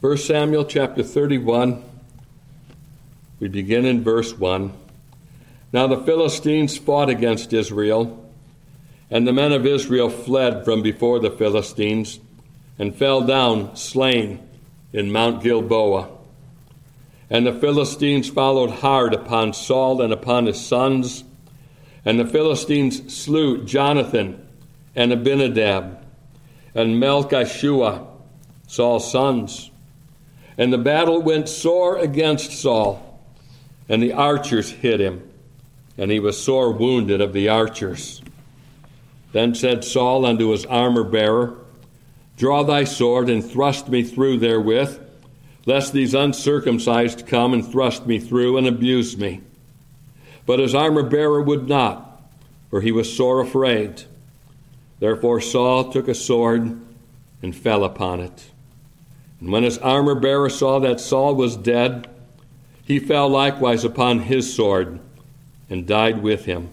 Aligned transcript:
1 0.00 0.16
Samuel 0.18 0.64
chapter 0.64 1.02
31, 1.02 1.82
we 3.40 3.48
begin 3.48 3.84
in 3.84 4.04
verse 4.04 4.32
1. 4.32 4.72
Now 5.72 5.88
the 5.88 6.00
Philistines 6.04 6.78
fought 6.78 7.08
against 7.08 7.52
Israel, 7.52 8.32
and 9.10 9.26
the 9.26 9.32
men 9.32 9.50
of 9.50 9.66
Israel 9.66 10.08
fled 10.08 10.64
from 10.64 10.82
before 10.82 11.18
the 11.18 11.32
Philistines 11.32 12.20
and 12.78 12.94
fell 12.94 13.22
down 13.22 13.74
slain 13.74 14.38
in 14.92 15.10
Mount 15.10 15.42
Gilboa. 15.42 16.08
And 17.28 17.44
the 17.44 17.58
Philistines 17.58 18.28
followed 18.28 18.70
hard 18.70 19.12
upon 19.12 19.52
Saul 19.52 20.00
and 20.00 20.12
upon 20.12 20.46
his 20.46 20.64
sons, 20.64 21.24
and 22.04 22.20
the 22.20 22.24
Philistines 22.24 23.12
slew 23.12 23.64
Jonathan 23.64 24.46
and 24.94 25.12
Abinadab 25.12 26.06
and 26.72 27.02
Melchishua, 27.02 28.06
Saul's 28.68 29.10
sons. 29.10 29.72
And 30.58 30.72
the 30.72 30.78
battle 30.78 31.22
went 31.22 31.48
sore 31.48 31.96
against 31.96 32.52
Saul, 32.52 33.20
and 33.88 34.02
the 34.02 34.12
archers 34.12 34.70
hit 34.70 35.00
him 35.00 35.22
and 35.98 36.12
he 36.12 36.20
was 36.20 36.42
sore 36.42 36.72
wounded 36.72 37.20
of 37.20 37.32
the 37.32 37.48
archers. 37.48 38.22
Then 39.32 39.54
said 39.54 39.84
Saul 39.84 40.24
unto 40.24 40.50
his 40.50 40.64
armor 40.64 41.02
bearer, 41.02 41.58
Draw 42.36 42.62
thy 42.62 42.84
sword 42.84 43.28
and 43.28 43.44
thrust 43.44 43.88
me 43.88 44.04
through 44.04 44.38
therewith, 44.38 45.00
lest 45.66 45.92
these 45.92 46.14
uncircumcised 46.14 47.26
come 47.26 47.52
and 47.52 47.66
thrust 47.66 48.06
me 48.06 48.20
through 48.20 48.56
and 48.56 48.66
abuse 48.66 49.18
me. 49.18 49.42
But 50.46 50.60
his 50.60 50.74
armor 50.74 51.02
bearer 51.02 51.42
would 51.42 51.68
not, 51.68 52.22
for 52.70 52.80
he 52.80 52.92
was 52.92 53.14
sore 53.14 53.40
afraid. 53.40 54.04
Therefore 55.00 55.40
Saul 55.40 55.92
took 55.92 56.06
a 56.06 56.14
sword 56.14 56.80
and 57.42 57.54
fell 57.54 57.82
upon 57.82 58.20
it. 58.20 58.50
And 59.40 59.52
when 59.52 59.62
his 59.62 59.78
armor 59.78 60.14
bearer 60.14 60.50
saw 60.50 60.80
that 60.80 61.00
Saul 61.00 61.34
was 61.34 61.56
dead, 61.56 62.08
he 62.84 62.98
fell 62.98 63.28
likewise 63.28 63.84
upon 63.84 64.20
his 64.20 64.52
sword 64.52 64.98
and 65.70 65.86
died 65.86 66.22
with 66.22 66.46
him. 66.46 66.70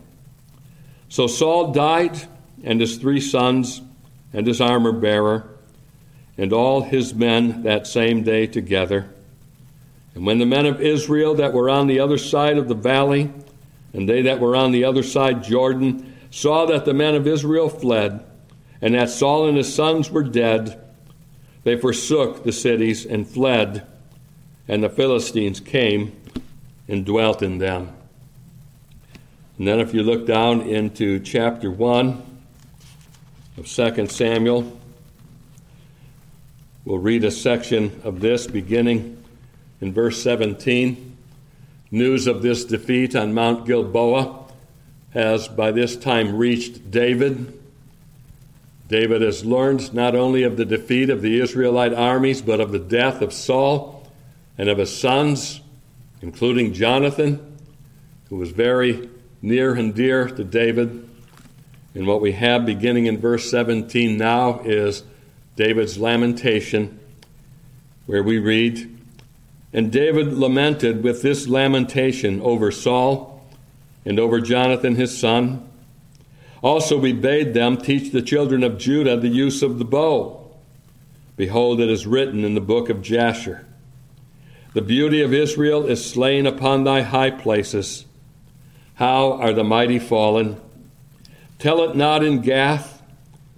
So 1.10 1.28
Saul 1.28 1.72
died, 1.72 2.28
and 2.64 2.82
his 2.82 2.98
three 2.98 3.22
sons, 3.22 3.82
and 4.34 4.48
his 4.48 4.60
armor 4.62 4.92
bearer, 4.92 5.48
and 6.38 6.52
all 6.52 6.82
his 6.82 7.14
men 7.14 7.64
that 7.64 7.88
same 7.88 8.24
day 8.24 8.48
together. 8.48 9.10
And 10.16 10.26
when 10.26 10.40
the 10.40 10.46
men 10.46 10.66
of 10.66 10.82
Israel 10.82 11.36
that 11.36 11.54
were 11.54 11.70
on 11.70 11.88
the 11.88 12.00
other 12.00 12.18
side 12.18 12.58
of 12.58 12.68
the 12.68 12.76
valley, 12.76 13.32
and 13.94 14.10
they 14.10 14.24
that 14.24 14.40
were 14.40 14.56
on 14.56 14.72
the 14.72 14.86
other 14.86 15.04
side 15.04 15.44
Jordan, 15.44 16.16
saw 16.32 16.66
that 16.66 16.86
the 16.86 16.94
men 16.94 17.16
of 17.16 17.28
Israel 17.28 17.70
fled, 17.70 18.26
and 18.82 18.96
that 18.96 19.10
Saul 19.10 19.48
and 19.48 19.58
his 19.58 19.74
sons 19.74 20.10
were 20.10 20.24
dead, 20.24 20.82
they 21.66 21.76
forsook 21.76 22.44
the 22.44 22.52
cities 22.52 23.06
and 23.08 23.28
fled, 23.28 23.86
and 24.68 24.84
the 24.84 24.90
Philistines 24.90 25.60
came 25.60 26.16
and 26.88 27.04
dwelt 27.04 27.42
in 27.42 27.58
them. 27.58 27.92
And 29.58 29.68
then 29.68 29.80
if 29.80 29.92
you 29.92 30.04
look 30.04 30.28
down 30.28 30.62
into 30.62 31.20
chapter 31.20 31.72
1 31.72 32.24
of 33.58 33.68
2 33.68 34.08
Samuel, 34.08 34.80
we'll 36.86 37.00
read 37.00 37.24
a 37.24 37.32
section 37.32 38.00
of 38.04 38.20
this 38.20 38.46
beginning 38.46 39.24
in 39.82 39.92
verse 39.92 40.22
17. 40.22 41.18
News 41.90 42.28
of 42.28 42.44
this 42.44 42.64
defeat 42.64 43.16
on 43.16 43.34
Mount 43.34 43.66
Gilboa 43.66 44.44
has 45.14 45.48
by 45.48 45.72
this 45.72 45.96
time 45.96 46.38
reached 46.38 46.92
David. 46.92 47.60
David 48.88 49.22
has 49.22 49.44
learned 49.44 49.94
not 49.94 50.16
only 50.16 50.44
of 50.44 50.58
the 50.58 50.66
defeat 50.66 51.10
of 51.10 51.22
the 51.22 51.40
Israelite 51.40 51.94
armies, 51.94 52.42
but 52.42 52.60
of 52.60 52.72
the 52.72 52.80
death 52.80 53.22
of 53.22 53.34
Saul 53.34 54.08
and 54.58 54.70
of 54.70 54.78
his 54.78 54.96
sons, 54.96 55.62
including 56.22 56.74
Jonathan, 56.74 57.58
who 58.30 58.38
was 58.38 58.52
very 58.52 59.10
near 59.42 59.74
and 59.74 59.94
dear 59.94 60.28
to 60.28 60.44
David. 60.44 61.10
And 61.96 62.06
what 62.06 62.22
we 62.22 62.34
have 62.34 62.66
beginning 62.66 63.08
in 63.08 63.20
verse 63.20 63.50
17 63.50 64.18
now 64.18 64.60
is 64.60 65.04
David's 65.56 65.98
lamentation, 65.98 67.00
where 68.06 68.24
we 68.24 68.38
read, 68.38 68.98
And 69.74 69.92
David 69.92 70.34
lamented 70.34 71.04
with 71.04 71.22
this 71.22 71.48
lamentation 71.48 72.42
over 72.42 72.72
Saul 72.72 73.44
and 74.04 74.20
over 74.20 74.42
Jonathan 74.42 74.96
his 74.96 75.18
son. 75.18 75.68
Also, 76.66 76.98
we 76.98 77.14
bade 77.14 77.54
them 77.54 77.78
teach 77.78 78.12
the 78.12 78.24
children 78.24 78.64
of 78.64 78.80
Judah 78.80 79.16
the 79.16 79.28
use 79.28 79.62
of 79.62 79.78
the 79.78 79.86
bow. 79.86 80.52
Behold, 81.38 81.80
it 81.80 81.90
is 81.90 82.08
written 82.08 82.44
in 82.44 82.56
the 82.56 82.62
book 82.62 82.90
of 82.90 83.04
Jasher 83.04 83.68
The 84.74 84.82
beauty 84.82 85.22
of 85.22 85.34
Israel 85.34 85.86
is 85.86 86.04
slain 86.04 86.48
upon 86.48 86.84
thy 86.84 87.04
high 87.04 87.30
places 87.30 88.06
how 88.96 89.34
are 89.34 89.52
the 89.52 89.64
mighty 89.64 90.00
fallen? 90.00 90.60
Tell 91.60 91.84
it 91.84 91.98
not 91.98 92.24
in 92.24 92.42
Gath, 92.42 93.02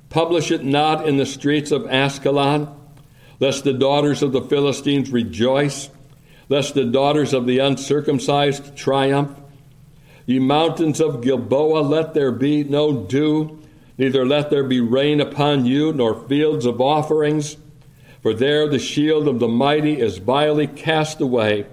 publish 0.10 0.52
it 0.52 0.64
not 0.64 1.08
in 1.08 1.18
the 1.18 1.28
streets 1.28 1.72
of 1.72 1.84
Askelon, 1.84 2.76
lest 3.40 3.64
the 3.64 3.74
daughters 3.74 4.24
of 4.24 4.32
the 4.32 4.42
Philistines 4.42 5.12
rejoice, 5.12 5.90
lest 6.50 6.74
the 6.74 6.86
daughters 6.86 7.34
of 7.34 7.46
the 7.46 7.60
uncircumcised 7.60 8.76
triumph. 8.76 9.40
Ye 10.28 10.38
mountains 10.38 11.02
of 11.02 11.22
Gilboa, 11.22 11.80
let 11.80 12.14
there 12.14 12.32
be 12.32 12.64
no 12.64 13.02
dew, 13.06 13.60
neither 13.98 14.26
let 14.26 14.52
there 14.52 14.66
be 14.66 14.82
rain 14.82 15.20
upon 15.20 15.66
you, 15.66 15.92
nor 15.92 16.28
fields 16.28 16.68
of 16.68 16.80
offerings. 16.80 17.58
For 18.22 18.34
there 18.34 18.68
the 18.68 18.78
shield 18.78 19.28
of 19.28 19.40
the 19.40 19.48
mighty 19.48 20.00
is 20.00 20.20
vilely 20.20 20.68
cast 20.68 21.22
away, 21.22 21.66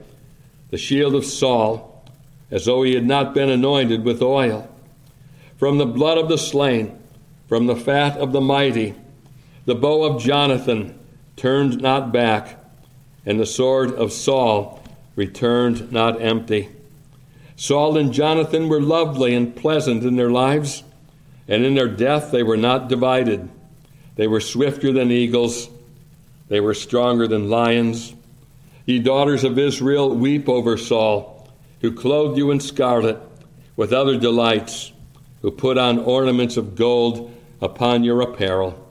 the 0.70 0.78
shield 0.78 1.14
of 1.14 1.26
Saul 1.26 1.94
as 2.54 2.66
though 2.66 2.84
he 2.84 2.94
had 2.94 3.04
not 3.04 3.34
been 3.34 3.50
anointed 3.50 4.04
with 4.04 4.22
oil. 4.22 4.68
From 5.56 5.78
the 5.78 5.86
blood 5.86 6.18
of 6.18 6.28
the 6.28 6.38
slain, 6.38 6.96
from 7.48 7.66
the 7.66 7.74
fat 7.74 8.16
of 8.16 8.30
the 8.30 8.40
mighty, 8.40 8.94
the 9.64 9.74
bow 9.74 10.04
of 10.04 10.22
Jonathan 10.22 10.96
turned 11.34 11.80
not 11.80 12.12
back, 12.12 12.62
and 13.26 13.40
the 13.40 13.46
sword 13.46 13.92
of 13.94 14.12
Saul 14.12 14.80
returned 15.16 15.90
not 15.90 16.22
empty. 16.22 16.68
Saul 17.56 17.96
and 17.96 18.12
Jonathan 18.12 18.68
were 18.68 18.80
lovely 18.80 19.34
and 19.34 19.54
pleasant 19.54 20.02
in 20.02 20.16
their 20.16 20.30
lives, 20.30 20.82
and 21.46 21.64
in 21.64 21.74
their 21.74 21.88
death 21.88 22.30
they 22.30 22.42
were 22.42 22.56
not 22.56 22.88
divided. 22.88 23.48
They 24.16 24.26
were 24.26 24.40
swifter 24.40 24.92
than 24.92 25.10
eagles, 25.10 25.68
they 26.48 26.60
were 26.60 26.74
stronger 26.74 27.26
than 27.26 27.50
lions. 27.50 28.14
Ye 28.86 28.98
daughters 28.98 29.44
of 29.44 29.58
Israel, 29.58 30.14
weep 30.14 30.48
over 30.48 30.76
Saul 30.76 31.34
who 31.84 31.92
clothed 31.92 32.38
you 32.38 32.50
in 32.50 32.58
scarlet 32.60 33.18
with 33.76 33.92
other 33.92 34.16
delights, 34.16 34.90
who 35.42 35.50
put 35.50 35.76
on 35.76 35.98
ornaments 35.98 36.56
of 36.56 36.74
gold 36.74 37.30
upon 37.60 38.02
your 38.02 38.22
apparel. 38.22 38.90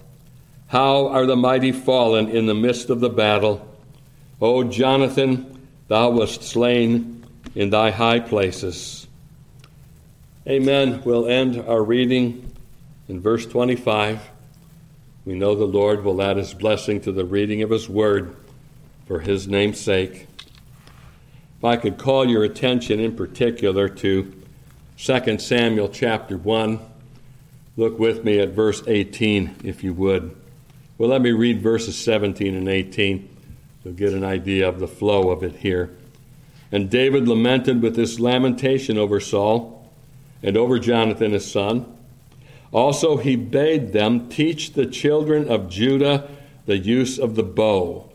How 0.68 1.07
are 1.07 1.25
the 1.25 1.35
mighty 1.35 1.72
fallen 1.72 2.29
in 2.29 2.46
the 2.46 2.53
midst 2.53 2.91
of 2.91 3.00
the 3.00 3.09
battle? 3.09 3.68
O 4.40 4.63
Jonathan, 4.63 5.68
thou 5.88 6.12
wast 6.12 6.44
slain 6.44 7.22
in 7.56 7.69
thy 7.69 7.91
high 7.91 8.19
places. 8.19 9.08
Amen. 10.47 11.02
We'll 11.06 11.28
end 11.28 11.58
our 11.58 11.84
reading 11.84 12.52
in 13.08 13.22
verse 13.22 13.46
25. 13.46 14.19
We 15.25 15.36
know 15.36 15.56
the 15.56 15.66
Lord 15.66 16.03
will 16.03 16.22
add 16.22 16.38
his 16.38 16.53
blessing 16.53 17.00
to 17.02 17.12
the 17.12 17.24
reading 17.24 17.62
of 17.62 17.69
his 17.69 17.88
word 17.88 18.36
for 19.08 19.19
his 19.19 19.47
name's 19.47 19.80
sake. 19.80 20.28
If 21.58 21.64
I 21.64 21.78
could 21.78 21.97
call 21.97 22.30
your 22.30 22.44
attention 22.44 23.00
in 23.00 23.16
particular 23.16 23.88
to 23.88 24.34
2 24.97 25.40
Samuel 25.40 25.88
chapter 25.88 26.38
1, 26.38 26.80
look 27.78 27.97
with 27.97 28.25
me 28.25 28.40
at 28.40 28.50
verse 28.50 28.84
18, 28.85 29.58
if 29.64 29.84
you 29.84 29.94
would. 29.94 30.35
Well, 30.97 31.09
let 31.09 31.22
me 31.22 31.31
read 31.31 31.62
verses 31.62 31.97
17 31.97 32.53
and 32.56 32.68
18 32.68 33.29
to 33.84 33.91
get 33.91 34.14
an 34.14 34.23
idea 34.23 34.67
of 34.67 34.79
the 34.79 34.88
flow 34.88 35.29
of 35.29 35.44
it 35.44 35.56
here. 35.56 35.96
And 36.73 36.90
David 36.90 37.25
lamented 37.25 37.81
with 37.81 37.96
this 37.96 38.20
lamentation 38.20 38.97
over 38.97 39.22
Saul 39.22 39.90
and 40.41 40.58
over 40.58 40.78
Jonathan 40.78 41.31
his 41.31 41.49
son. 41.49 41.85
Also, 42.73 43.16
he 43.16 43.37
bade 43.37 43.93
them 43.93 44.28
teach 44.28 44.73
the 44.73 44.85
children 44.85 45.49
of 45.49 45.70
Judah 45.70 46.29
the 46.66 46.78
use 46.78 47.17
of 47.17 47.35
the 47.35 47.43
bow 47.43 48.09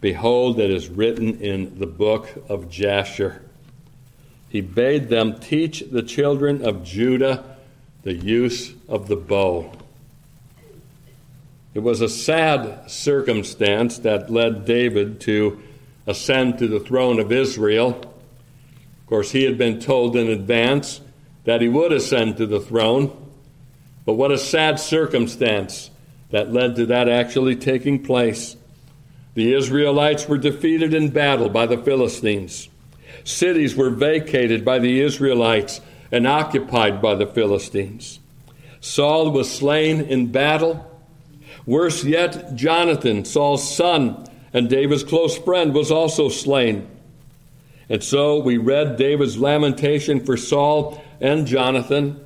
Behold, 0.00 0.58
it 0.58 0.70
is 0.70 0.88
written 0.88 1.40
in 1.40 1.78
the 1.78 1.86
book 1.86 2.30
of 2.48 2.70
Jasher. 2.70 3.42
He 4.48 4.62
bade 4.62 5.08
them 5.08 5.38
teach 5.38 5.80
the 5.90 6.02
children 6.02 6.64
of 6.64 6.82
Judah 6.82 7.56
the 8.02 8.14
use 8.14 8.72
of 8.88 9.08
the 9.08 9.16
bow. 9.16 9.70
It 11.74 11.80
was 11.80 12.00
a 12.00 12.08
sad 12.08 12.90
circumstance 12.90 13.98
that 13.98 14.30
led 14.30 14.64
David 14.64 15.20
to 15.22 15.60
ascend 16.10 16.58
to 16.58 16.68
the 16.68 16.80
throne 16.80 17.18
of 17.18 17.32
Israel. 17.32 17.90
Of 17.90 19.06
course, 19.06 19.30
he 19.30 19.44
had 19.44 19.56
been 19.56 19.80
told 19.80 20.16
in 20.16 20.28
advance 20.28 21.00
that 21.44 21.60
he 21.60 21.68
would 21.68 21.92
ascend 21.92 22.36
to 22.36 22.46
the 22.46 22.60
throne. 22.60 23.16
But 24.04 24.14
what 24.14 24.32
a 24.32 24.38
sad 24.38 24.78
circumstance 24.78 25.90
that 26.30 26.52
led 26.52 26.76
to 26.76 26.86
that 26.86 27.08
actually 27.08 27.56
taking 27.56 28.02
place. 28.02 28.56
The 29.34 29.54
Israelites 29.54 30.28
were 30.28 30.38
defeated 30.38 30.94
in 30.94 31.10
battle 31.10 31.48
by 31.48 31.66
the 31.66 31.78
Philistines. 31.78 32.68
Cities 33.24 33.76
were 33.76 33.90
vacated 33.90 34.64
by 34.64 34.78
the 34.78 35.00
Israelites 35.00 35.80
and 36.10 36.26
occupied 36.26 37.00
by 37.00 37.14
the 37.14 37.26
Philistines. 37.26 38.18
Saul 38.80 39.30
was 39.30 39.50
slain 39.50 40.00
in 40.00 40.32
battle. 40.32 40.86
Worse 41.66 42.04
yet, 42.04 42.54
Jonathan, 42.54 43.24
Saul's 43.24 43.76
son 43.76 44.26
and 44.52 44.68
David's 44.68 45.04
close 45.04 45.36
friend, 45.38 45.74
was 45.74 45.90
also 45.90 46.28
slain. 46.28 46.88
And 47.88 48.02
so 48.02 48.38
we 48.38 48.56
read 48.56 48.96
David's 48.96 49.36
lamentation 49.36 50.24
for 50.24 50.36
Saul 50.36 51.02
and 51.20 51.46
Jonathan. 51.46 52.24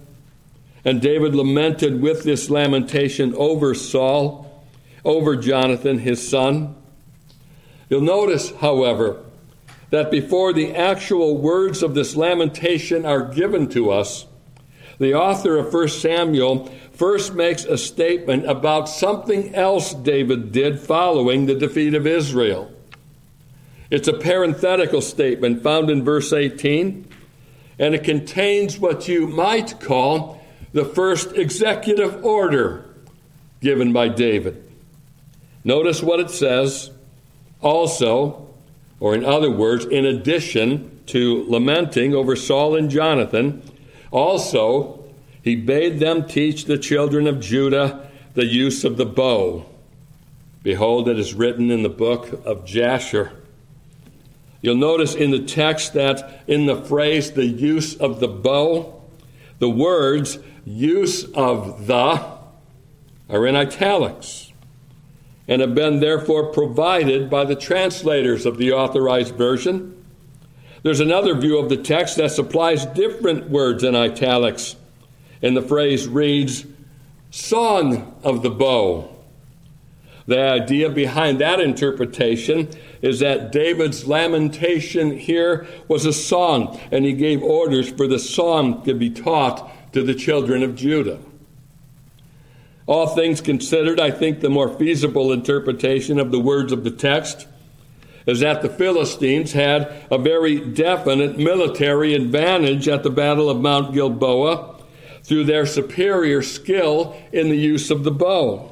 And 0.84 1.00
David 1.00 1.34
lamented 1.34 2.02
with 2.02 2.22
this 2.24 2.50
lamentation 2.50 3.34
over 3.34 3.74
Saul, 3.74 4.62
over 5.04 5.36
Jonathan, 5.36 5.98
his 5.98 6.26
son. 6.26 6.76
You'll 7.88 8.02
notice, 8.02 8.52
however, 8.56 9.22
that 9.90 10.10
before 10.10 10.52
the 10.52 10.74
actual 10.74 11.38
words 11.38 11.82
of 11.82 11.94
this 11.94 12.16
lamentation 12.16 13.06
are 13.06 13.22
given 13.22 13.68
to 13.70 13.90
us, 13.90 14.26
the 14.98 15.14
author 15.14 15.56
of 15.56 15.72
1 15.72 15.88
Samuel 15.88 16.66
first 16.92 17.34
makes 17.34 17.64
a 17.64 17.76
statement 17.76 18.48
about 18.48 18.88
something 18.88 19.54
else 19.54 19.92
David 19.92 20.52
did 20.52 20.78
following 20.78 21.46
the 21.46 21.54
defeat 21.54 21.94
of 21.94 22.06
Israel. 22.06 22.70
It's 23.90 24.08
a 24.08 24.12
parenthetical 24.12 25.00
statement 25.00 25.62
found 25.62 25.90
in 25.90 26.04
verse 26.04 26.32
18, 26.32 27.08
and 27.78 27.94
it 27.94 28.04
contains 28.04 28.78
what 28.78 29.08
you 29.08 29.26
might 29.26 29.80
call 29.80 30.40
the 30.72 30.84
first 30.84 31.32
executive 31.32 32.24
order 32.24 32.84
given 33.60 33.92
by 33.92 34.08
David. 34.08 34.62
Notice 35.64 36.02
what 36.02 36.20
it 36.20 36.30
says 36.30 36.90
also, 37.60 38.48
or 39.00 39.14
in 39.14 39.24
other 39.24 39.50
words, 39.50 39.84
in 39.84 40.04
addition 40.04 41.00
to 41.06 41.44
lamenting 41.48 42.14
over 42.14 42.36
Saul 42.36 42.76
and 42.76 42.90
Jonathan, 42.90 43.62
also 44.14 45.04
he 45.42 45.56
bade 45.56 45.98
them 45.98 46.26
teach 46.26 46.64
the 46.64 46.78
children 46.78 47.26
of 47.26 47.40
Judah 47.40 48.08
the 48.34 48.46
use 48.46 48.84
of 48.84 48.96
the 48.96 49.04
bow. 49.04 49.66
Behold, 50.62 51.08
it 51.08 51.18
is 51.18 51.34
written 51.34 51.70
in 51.70 51.82
the 51.82 51.90
book 51.90 52.40
of 52.46 52.64
Jasher. 52.64 53.32
You'll 54.62 54.76
notice 54.76 55.14
in 55.14 55.30
the 55.30 55.44
text 55.44 55.92
that 55.92 56.42
in 56.46 56.64
the 56.64 56.80
phrase 56.80 57.32
the 57.32 57.44
use 57.44 57.94
of 57.96 58.20
the 58.20 58.28
bow, 58.28 59.02
the 59.58 59.68
words 59.68 60.38
use 60.64 61.24
of 61.32 61.86
the 61.86 62.34
are 63.28 63.46
in 63.46 63.56
italics 63.56 64.52
and 65.48 65.60
have 65.60 65.74
been 65.74 66.00
therefore 66.00 66.52
provided 66.52 67.28
by 67.28 67.44
the 67.44 67.56
translators 67.56 68.46
of 68.46 68.56
the 68.56 68.72
authorized 68.72 69.34
version. 69.34 70.03
There's 70.84 71.00
another 71.00 71.34
view 71.34 71.58
of 71.58 71.70
the 71.70 71.78
text 71.78 72.18
that 72.18 72.30
supplies 72.30 72.84
different 72.84 73.48
words 73.48 73.82
in 73.82 73.96
italics 73.96 74.76
and 75.40 75.56
the 75.56 75.62
phrase 75.62 76.06
reads, 76.06 76.66
Song 77.30 78.14
of 78.22 78.42
the 78.42 78.50
Bow. 78.50 79.10
The 80.26 80.40
idea 80.40 80.90
behind 80.90 81.40
that 81.40 81.58
interpretation 81.58 82.68
is 83.00 83.20
that 83.20 83.50
David's 83.50 84.06
lamentation 84.06 85.18
here 85.18 85.66
was 85.88 86.04
a 86.04 86.12
song, 86.12 86.78
and 86.92 87.04
he 87.04 87.14
gave 87.14 87.42
orders 87.42 87.90
for 87.90 88.06
the 88.06 88.18
song 88.18 88.84
to 88.84 88.92
be 88.92 89.08
taught 89.08 89.92
to 89.94 90.02
the 90.02 90.14
children 90.14 90.62
of 90.62 90.74
Judah. 90.76 91.18
All 92.86 93.06
things 93.06 93.40
considered, 93.40 93.98
I 93.98 94.10
think 94.10 94.40
the 94.40 94.50
more 94.50 94.68
feasible 94.68 95.32
interpretation 95.32 96.18
of 96.18 96.30
the 96.30 96.40
words 96.40 96.72
of 96.72 96.84
the 96.84 96.90
text 96.90 97.46
is 98.26 98.40
that 98.40 98.62
the 98.62 98.68
Philistines 98.68 99.52
had 99.52 99.92
a 100.10 100.18
very 100.18 100.58
definite 100.58 101.38
military 101.38 102.14
advantage 102.14 102.88
at 102.88 103.02
the 103.02 103.10
Battle 103.10 103.50
of 103.50 103.60
Mount 103.60 103.92
Gilboa 103.92 104.76
through 105.22 105.44
their 105.44 105.66
superior 105.66 106.42
skill 106.42 107.16
in 107.32 107.48
the 107.48 107.56
use 107.56 107.90
of 107.90 108.04
the 108.04 108.10
bow. 108.10 108.70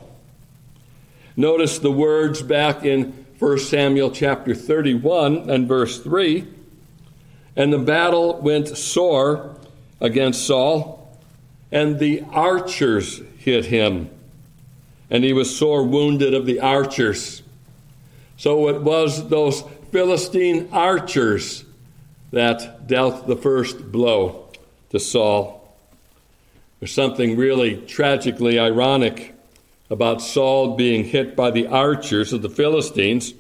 Notice 1.37 1.79
the 1.79 1.91
words 1.91 2.43
back 2.43 2.85
in 2.85 3.27
1 3.39 3.59
Samuel 3.59 4.11
chapter 4.11 4.55
31 4.55 5.51
and 5.51 5.67
verse 5.67 5.99
3. 5.99 6.47
And 7.57 7.73
the 7.73 7.79
battle 7.79 8.41
went 8.41 8.69
sore 8.69 9.57
against 10.01 10.47
Saul, 10.47 11.19
and 11.71 11.99
the 11.99 12.23
archers 12.31 13.21
hit 13.39 13.67
him, 13.67 14.11
and 15.11 15.23
he 15.25 15.33
was 15.33 15.57
sore 15.57 15.85
wounded 15.85 16.35
of 16.35 16.47
the 16.47 16.61
archers. 16.61 17.43
So 18.37 18.69
it 18.69 18.83
was 18.83 19.29
those 19.29 19.63
Philistine 19.91 20.69
archers 20.73 21.65
that 22.33 22.87
dealt 22.87 23.27
the 23.27 23.37
first 23.37 23.93
blow 23.93 24.49
to 24.91 24.99
Saul. 24.99 25.77
There's 26.81 26.93
something 26.93 27.37
really 27.37 27.77
tragically 27.77 28.59
ironic 28.59 29.35
about 29.91 30.23
Saul 30.23 30.75
being 30.75 31.05
hit 31.05 31.37
by 31.37 31.51
the 31.51 31.67
archers 31.67 32.33
of 32.33 32.43
the 32.43 32.49
Philistines. 32.49 33.35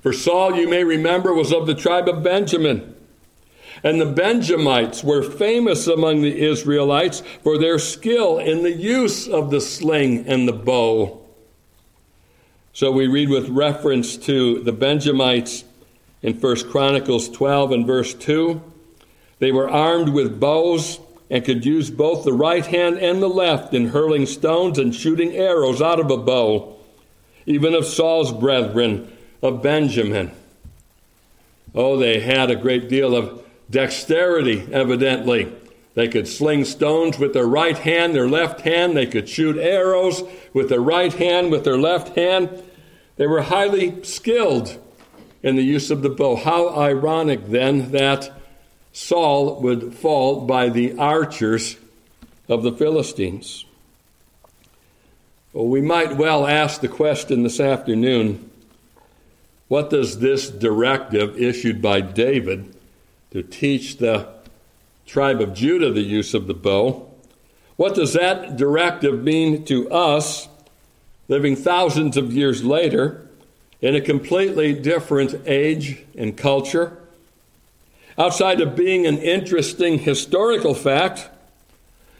For 0.00 0.12
Saul, 0.12 0.56
you 0.56 0.68
may 0.68 0.82
remember, 0.82 1.32
was 1.32 1.52
of 1.52 1.66
the 1.66 1.74
tribe 1.74 2.08
of 2.08 2.22
Benjamin. 2.22 2.94
And 3.82 4.00
the 4.00 4.06
Benjamites 4.06 5.04
were 5.04 5.22
famous 5.22 5.86
among 5.86 6.22
the 6.22 6.42
Israelites 6.42 7.22
for 7.42 7.58
their 7.58 7.78
skill 7.78 8.38
in 8.38 8.62
the 8.62 8.72
use 8.72 9.28
of 9.28 9.50
the 9.50 9.60
sling 9.60 10.26
and 10.26 10.48
the 10.48 10.52
bow. 10.52 11.23
So 12.74 12.90
we 12.90 13.06
read 13.06 13.28
with 13.28 13.50
reference 13.50 14.16
to 14.16 14.58
the 14.58 14.72
Benjamites 14.72 15.62
in 16.22 16.34
1 16.34 16.70
Chronicles 16.70 17.28
12 17.28 17.70
and 17.70 17.86
verse 17.86 18.14
2. 18.14 18.60
They 19.38 19.52
were 19.52 19.70
armed 19.70 20.08
with 20.08 20.40
bows 20.40 20.98
and 21.30 21.44
could 21.44 21.64
use 21.64 21.88
both 21.88 22.24
the 22.24 22.32
right 22.32 22.66
hand 22.66 22.98
and 22.98 23.22
the 23.22 23.28
left 23.28 23.74
in 23.74 23.90
hurling 23.90 24.26
stones 24.26 24.76
and 24.76 24.92
shooting 24.92 25.36
arrows 25.36 25.80
out 25.80 26.00
of 26.00 26.10
a 26.10 26.16
bow, 26.16 26.76
even 27.46 27.74
of 27.74 27.86
Saul's 27.86 28.32
brethren 28.32 29.16
of 29.40 29.62
Benjamin. 29.62 30.32
Oh, 31.76 31.96
they 31.96 32.18
had 32.18 32.50
a 32.50 32.56
great 32.56 32.88
deal 32.88 33.14
of 33.14 33.46
dexterity, 33.70 34.66
evidently. 34.72 35.52
They 35.94 36.08
could 36.08 36.26
sling 36.26 36.64
stones 36.64 37.18
with 37.18 37.34
their 37.34 37.46
right 37.46 37.78
hand, 37.78 38.14
their 38.14 38.28
left 38.28 38.62
hand. 38.62 38.96
They 38.96 39.06
could 39.06 39.28
shoot 39.28 39.56
arrows 39.56 40.22
with 40.52 40.68
their 40.68 40.80
right 40.80 41.12
hand, 41.12 41.50
with 41.50 41.64
their 41.64 41.78
left 41.78 42.16
hand. 42.16 42.62
They 43.16 43.28
were 43.28 43.42
highly 43.42 44.02
skilled 44.02 44.80
in 45.42 45.54
the 45.54 45.62
use 45.62 45.90
of 45.90 46.02
the 46.02 46.08
bow. 46.08 46.36
How 46.36 46.76
ironic, 46.76 47.46
then, 47.46 47.92
that 47.92 48.32
Saul 48.92 49.60
would 49.60 49.94
fall 49.94 50.46
by 50.46 50.68
the 50.68 50.98
archers 50.98 51.76
of 52.48 52.64
the 52.64 52.72
Philistines. 52.72 53.64
Well, 55.52 55.68
we 55.68 55.80
might 55.80 56.16
well 56.16 56.46
ask 56.46 56.80
the 56.80 56.88
question 56.88 57.44
this 57.44 57.60
afternoon 57.60 58.50
what 59.68 59.90
does 59.90 60.18
this 60.18 60.50
directive 60.50 61.38
issued 61.40 61.80
by 61.80 62.00
David 62.00 62.76
to 63.30 63.42
teach 63.42 63.98
the 63.98 64.28
tribe 65.06 65.40
of 65.40 65.54
Judah 65.54 65.90
the 65.90 66.02
use 66.02 66.34
of 66.34 66.46
the 66.46 66.54
bow? 66.54 67.10
What 67.76 67.94
does 67.94 68.12
that 68.12 68.56
directive 68.56 69.22
mean 69.22 69.64
to 69.64 69.90
us 69.90 70.48
living 71.28 71.56
thousands 71.56 72.16
of 72.16 72.32
years 72.32 72.64
later 72.64 73.26
in 73.80 73.94
a 73.94 74.00
completely 74.00 74.72
different 74.72 75.34
age 75.46 76.04
and 76.16 76.36
culture? 76.36 76.98
Outside 78.16 78.60
of 78.60 78.76
being 78.76 79.06
an 79.06 79.18
interesting 79.18 79.98
historical 79.98 80.74
fact, 80.74 81.28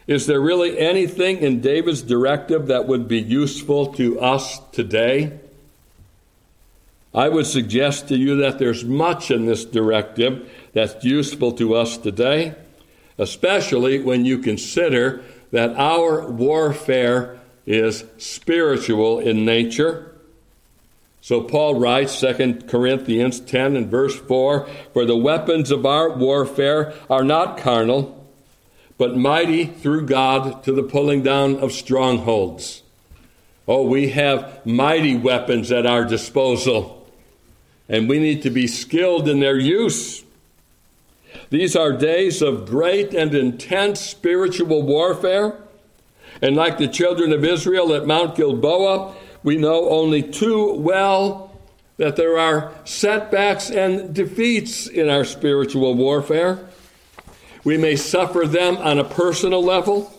is 0.07 0.27
there 0.27 0.41
really 0.41 0.77
anything 0.77 1.37
in 1.37 1.61
David's 1.61 2.01
directive 2.01 2.67
that 2.67 2.87
would 2.87 3.07
be 3.07 3.19
useful 3.19 3.93
to 3.93 4.19
us 4.19 4.59
today? 4.71 5.39
I 7.13 7.29
would 7.29 7.45
suggest 7.45 8.09
to 8.09 8.17
you 8.17 8.35
that 8.37 8.59
there's 8.59 8.83
much 8.83 9.31
in 9.31 9.45
this 9.45 9.63
directive 9.63 10.51
that's 10.73 11.03
useful 11.03 11.53
to 11.53 11.75
us 11.75 11.97
today, 11.97 12.55
especially 13.17 13.99
when 13.99 14.25
you 14.25 14.39
consider 14.39 15.23
that 15.51 15.75
our 15.77 16.27
warfare 16.29 17.39
is 17.65 18.03
spiritual 18.17 19.19
in 19.19 19.45
nature. 19.45 20.11
So 21.21 21.41
Paul 21.41 21.79
writes, 21.79 22.19
2 22.19 22.65
Corinthians 22.67 23.39
10 23.39 23.75
and 23.75 23.89
verse 23.89 24.15
4 24.15 24.69
For 24.93 25.05
the 25.05 25.17
weapons 25.17 25.71
of 25.71 25.85
our 25.85 26.09
warfare 26.11 26.93
are 27.09 27.23
not 27.23 27.57
carnal, 27.57 28.27
but 28.97 29.17
mighty 29.17 29.65
through 29.65 30.05
God 30.05 30.63
to 30.65 30.71
the 30.71 30.83
pulling 30.83 31.23
down 31.23 31.55
of 31.57 31.71
strongholds. 31.71 32.83
Oh, 33.67 33.87
we 33.87 34.09
have 34.09 34.63
mighty 34.65 35.15
weapons 35.15 35.71
at 35.71 35.87
our 35.87 36.05
disposal, 36.05 37.09
and 37.89 38.07
we 38.07 38.19
need 38.19 38.43
to 38.43 38.51
be 38.51 38.67
skilled 38.67 39.27
in 39.27 39.39
their 39.39 39.57
use. 39.57 40.24
These 41.49 41.75
are 41.75 41.91
days 41.93 42.41
of 42.41 42.65
great 42.65 43.13
and 43.13 43.33
intense 43.33 44.01
spiritual 44.01 44.83
warfare. 44.83 45.57
And 46.41 46.55
like 46.55 46.77
the 46.77 46.87
children 46.87 47.31
of 47.31 47.45
Israel 47.45 47.93
at 47.93 48.05
Mount 48.05 48.35
Gilboa, 48.35 49.15
we 49.43 49.57
know 49.57 49.89
only 49.89 50.21
too 50.21 50.73
well 50.73 51.59
that 51.97 52.15
there 52.15 52.37
are 52.37 52.73
setbacks 52.83 53.69
and 53.69 54.13
defeats 54.13 54.87
in 54.87 55.09
our 55.09 55.23
spiritual 55.23 55.93
warfare. 55.93 56.67
We 57.63 57.77
may 57.77 57.95
suffer 57.95 58.45
them 58.45 58.77
on 58.77 58.99
a 58.99 59.03
personal 59.03 59.63
level. 59.63 60.11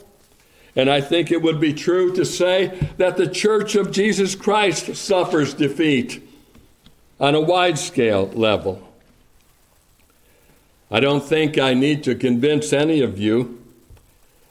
And 0.75 0.90
I 0.90 1.00
think 1.00 1.30
it 1.30 1.42
would 1.42 1.61
be 1.61 1.73
true 1.73 2.14
to 2.16 2.25
say 2.25 2.90
that 2.99 3.16
the 3.16 3.28
Church 3.28 3.76
of 3.76 3.90
Jesus 3.90 4.35
Christ 4.35 4.94
suffers 4.96 5.54
defeat 5.54 6.23
on 7.18 7.35
a 7.35 7.40
wide 7.40 7.78
scale 7.78 8.26
level. 8.28 8.82
I 10.90 11.00
don't 11.00 11.25
think 11.25 11.59
I 11.59 11.75
need 11.75 12.05
to 12.05 12.14
convince 12.14 12.73
any 12.73 13.00
of 13.00 13.19
you 13.19 13.62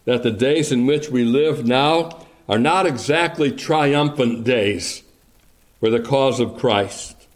that 0.06 0.24
the 0.24 0.32
days 0.32 0.72
in 0.72 0.86
which 0.86 1.10
we 1.10 1.24
live 1.24 1.66
now 1.66 2.26
are 2.48 2.60
not 2.60 2.86
exactly 2.86 3.52
triumphant 3.52 4.44
days 4.44 5.04
for 5.80 5.90
the 5.90 6.00
cause 6.00 6.40
of 6.40 6.58
Christ. 6.58 7.28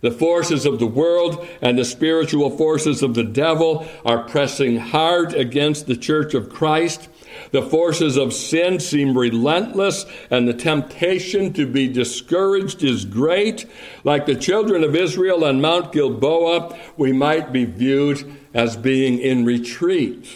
The 0.00 0.10
forces 0.10 0.64
of 0.64 0.78
the 0.78 0.86
world 0.86 1.46
and 1.60 1.76
the 1.76 1.84
spiritual 1.84 2.56
forces 2.56 3.02
of 3.02 3.14
the 3.14 3.24
devil 3.24 3.86
are 4.04 4.22
pressing 4.28 4.78
hard 4.78 5.34
against 5.34 5.86
the 5.86 5.96
church 5.96 6.34
of 6.34 6.50
Christ. 6.50 7.08
The 7.50 7.62
forces 7.62 8.16
of 8.16 8.32
sin 8.32 8.80
seem 8.80 9.16
relentless, 9.16 10.04
and 10.30 10.46
the 10.46 10.54
temptation 10.54 11.52
to 11.54 11.66
be 11.66 11.88
discouraged 11.88 12.84
is 12.84 13.04
great. 13.04 13.66
Like 14.04 14.26
the 14.26 14.34
children 14.34 14.84
of 14.84 14.94
Israel 14.94 15.44
on 15.44 15.60
Mount 15.60 15.92
Gilboa, 15.92 16.76
we 16.96 17.12
might 17.12 17.52
be 17.52 17.64
viewed 17.64 18.36
as 18.54 18.76
being 18.76 19.18
in 19.18 19.44
retreat. 19.44 20.28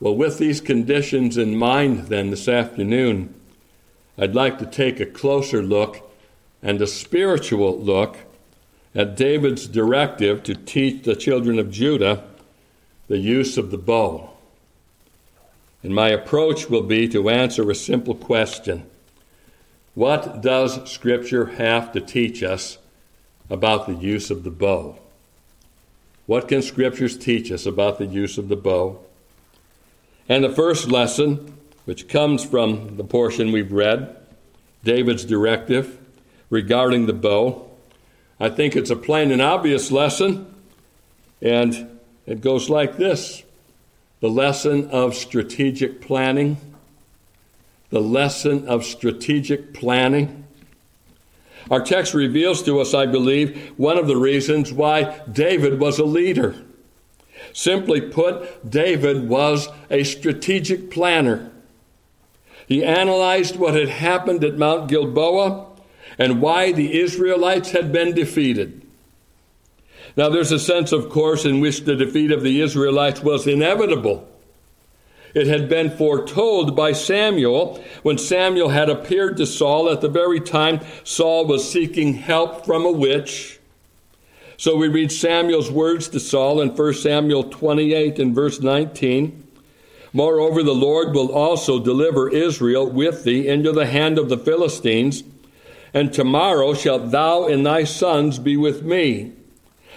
Well, 0.00 0.16
with 0.16 0.38
these 0.38 0.60
conditions 0.60 1.36
in 1.36 1.56
mind, 1.56 2.08
then, 2.08 2.30
this 2.30 2.48
afternoon, 2.48 3.34
I'd 4.18 4.34
like 4.34 4.58
to 4.58 4.66
take 4.66 5.00
a 5.00 5.06
closer 5.06 5.62
look 5.62 6.10
and 6.62 6.80
a 6.80 6.86
spiritual 6.86 7.78
look 7.78 8.18
at 8.94 9.16
David's 9.16 9.66
directive 9.66 10.42
to 10.44 10.54
teach 10.54 11.04
the 11.04 11.16
children 11.16 11.58
of 11.58 11.70
Judah 11.70 12.22
the 13.08 13.18
use 13.18 13.58
of 13.58 13.70
the 13.70 13.78
bow. 13.78 14.33
And 15.84 15.94
my 15.94 16.08
approach 16.08 16.70
will 16.70 16.82
be 16.82 17.06
to 17.08 17.28
answer 17.28 17.70
a 17.70 17.74
simple 17.74 18.14
question 18.14 18.86
What 19.94 20.40
does 20.40 20.90
Scripture 20.90 21.46
have 21.46 21.92
to 21.92 22.00
teach 22.00 22.42
us 22.42 22.78
about 23.50 23.86
the 23.86 23.94
use 23.94 24.30
of 24.30 24.42
the 24.42 24.50
bow? 24.50 24.98
What 26.26 26.48
can 26.48 26.62
Scriptures 26.62 27.18
teach 27.18 27.52
us 27.52 27.66
about 27.66 27.98
the 27.98 28.06
use 28.06 28.38
of 28.38 28.48
the 28.48 28.56
bow? 28.56 28.98
And 30.26 30.42
the 30.42 30.48
first 30.48 30.90
lesson, 30.90 31.54
which 31.84 32.08
comes 32.08 32.42
from 32.42 32.96
the 32.96 33.04
portion 33.04 33.52
we've 33.52 33.72
read, 33.72 34.16
David's 34.84 35.26
directive, 35.26 35.98
regarding 36.48 37.04
the 37.04 37.12
bow. 37.12 37.70
I 38.40 38.48
think 38.48 38.74
it's 38.74 38.90
a 38.90 38.96
plain 38.96 39.30
and 39.30 39.42
obvious 39.42 39.90
lesson, 39.90 40.54
and 41.42 42.00
it 42.26 42.40
goes 42.40 42.70
like 42.70 42.96
this 42.96 43.43
the 44.24 44.30
lesson 44.30 44.88
of 44.88 45.14
strategic 45.14 46.00
planning. 46.00 46.56
The 47.90 48.00
lesson 48.00 48.66
of 48.66 48.82
strategic 48.82 49.74
planning. 49.74 50.46
Our 51.70 51.84
text 51.84 52.14
reveals 52.14 52.62
to 52.62 52.80
us, 52.80 52.94
I 52.94 53.04
believe, 53.04 53.74
one 53.76 53.98
of 53.98 54.06
the 54.06 54.16
reasons 54.16 54.72
why 54.72 55.20
David 55.30 55.78
was 55.78 55.98
a 55.98 56.06
leader. 56.06 56.54
Simply 57.52 58.00
put, 58.00 58.70
David 58.70 59.28
was 59.28 59.68
a 59.90 60.04
strategic 60.04 60.90
planner. 60.90 61.52
He 62.66 62.82
analyzed 62.82 63.56
what 63.56 63.74
had 63.74 63.90
happened 63.90 64.42
at 64.42 64.56
Mount 64.56 64.88
Gilboa 64.88 65.66
and 66.16 66.40
why 66.40 66.72
the 66.72 66.98
Israelites 66.98 67.72
had 67.72 67.92
been 67.92 68.14
defeated. 68.14 68.83
Now, 70.16 70.28
there's 70.28 70.52
a 70.52 70.58
sense, 70.58 70.92
of 70.92 71.08
course, 71.08 71.44
in 71.44 71.60
which 71.60 71.80
the 71.80 71.96
defeat 71.96 72.30
of 72.30 72.42
the 72.42 72.60
Israelites 72.60 73.20
was 73.20 73.46
inevitable. 73.46 74.28
It 75.34 75.48
had 75.48 75.68
been 75.68 75.90
foretold 75.90 76.76
by 76.76 76.92
Samuel 76.92 77.82
when 78.04 78.18
Samuel 78.18 78.68
had 78.68 78.88
appeared 78.88 79.36
to 79.38 79.46
Saul 79.46 79.90
at 79.90 80.00
the 80.00 80.08
very 80.08 80.38
time 80.38 80.80
Saul 81.02 81.46
was 81.46 81.68
seeking 81.68 82.14
help 82.14 82.64
from 82.64 82.84
a 82.84 82.92
witch. 82.92 83.58
So 84.56 84.76
we 84.76 84.86
read 84.86 85.10
Samuel's 85.10 85.72
words 85.72 86.06
to 86.08 86.20
Saul 86.20 86.60
in 86.60 86.68
1 86.68 86.94
Samuel 86.94 87.44
28 87.44 88.20
and 88.20 88.32
verse 88.32 88.60
19. 88.60 89.42
Moreover, 90.12 90.62
the 90.62 90.72
Lord 90.72 91.12
will 91.12 91.32
also 91.32 91.82
deliver 91.82 92.28
Israel 92.28 92.88
with 92.88 93.24
thee 93.24 93.48
into 93.48 93.72
the 93.72 93.86
hand 93.86 94.16
of 94.16 94.28
the 94.28 94.38
Philistines 94.38 95.24
and 95.94 96.12
tomorrow 96.12 96.74
shalt 96.74 97.12
thou 97.12 97.46
and 97.46 97.64
thy 97.64 97.84
sons 97.84 98.40
be 98.40 98.56
with 98.56 98.82
me. 98.82 99.32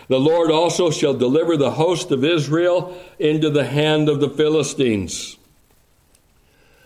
The 0.08 0.20
Lord 0.20 0.52
also 0.52 0.90
shall 0.90 1.14
deliver 1.14 1.58
the 1.58 1.72
host 1.72 2.12
of 2.12 2.24
Israel 2.24 2.98
into 3.20 3.50
the 3.50 3.66
hand 3.66 4.08
of 4.08 4.20
the 4.20 4.30
Philistines. 4.30 5.38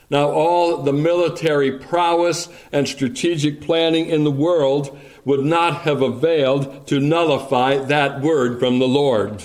Now, 0.09 0.29
all 0.31 0.83
the 0.83 0.91
military 0.91 1.71
prowess 1.71 2.49
and 2.71 2.87
strategic 2.87 3.61
planning 3.61 4.07
in 4.07 4.23
the 4.23 4.31
world 4.31 4.99
would 5.23 5.45
not 5.45 5.81
have 5.81 6.01
availed 6.01 6.87
to 6.87 6.99
nullify 6.99 7.77
that 7.77 8.21
word 8.21 8.59
from 8.59 8.79
the 8.79 8.87
Lord. 8.87 9.43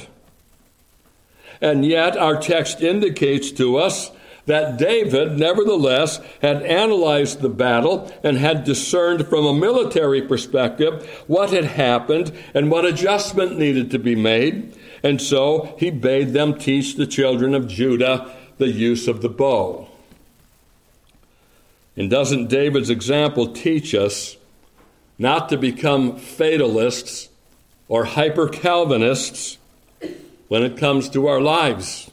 And 1.60 1.84
yet, 1.84 2.16
our 2.16 2.40
text 2.40 2.80
indicates 2.80 3.52
to 3.52 3.76
us 3.76 4.10
that 4.46 4.78
David, 4.78 5.38
nevertheless, 5.38 6.20
had 6.40 6.62
analyzed 6.62 7.40
the 7.40 7.48
battle 7.48 8.10
and 8.22 8.38
had 8.38 8.64
discerned 8.64 9.26
from 9.26 9.44
a 9.44 9.54
military 9.54 10.22
perspective 10.22 11.06
what 11.26 11.50
had 11.50 11.64
happened 11.64 12.32
and 12.54 12.70
what 12.70 12.84
adjustment 12.84 13.58
needed 13.58 13.90
to 13.90 13.98
be 13.98 14.14
made. 14.14 14.76
And 15.02 15.20
so 15.20 15.74
he 15.78 15.90
bade 15.90 16.32
them 16.32 16.58
teach 16.58 16.94
the 16.94 17.06
children 17.06 17.54
of 17.54 17.68
Judah 17.68 18.34
the 18.58 18.68
use 18.68 19.08
of 19.08 19.20
the 19.20 19.28
bow. 19.28 19.88
And 21.96 22.10
doesn't 22.10 22.48
David's 22.48 22.90
example 22.90 23.52
teach 23.52 23.94
us 23.94 24.36
not 25.18 25.48
to 25.48 25.56
become 25.56 26.16
fatalists 26.16 27.30
or 27.88 28.04
hyper 28.04 28.48
Calvinists 28.48 29.58
when 30.48 30.62
it 30.62 30.76
comes 30.76 31.08
to 31.10 31.26
our 31.26 31.40
lives? 31.40 32.10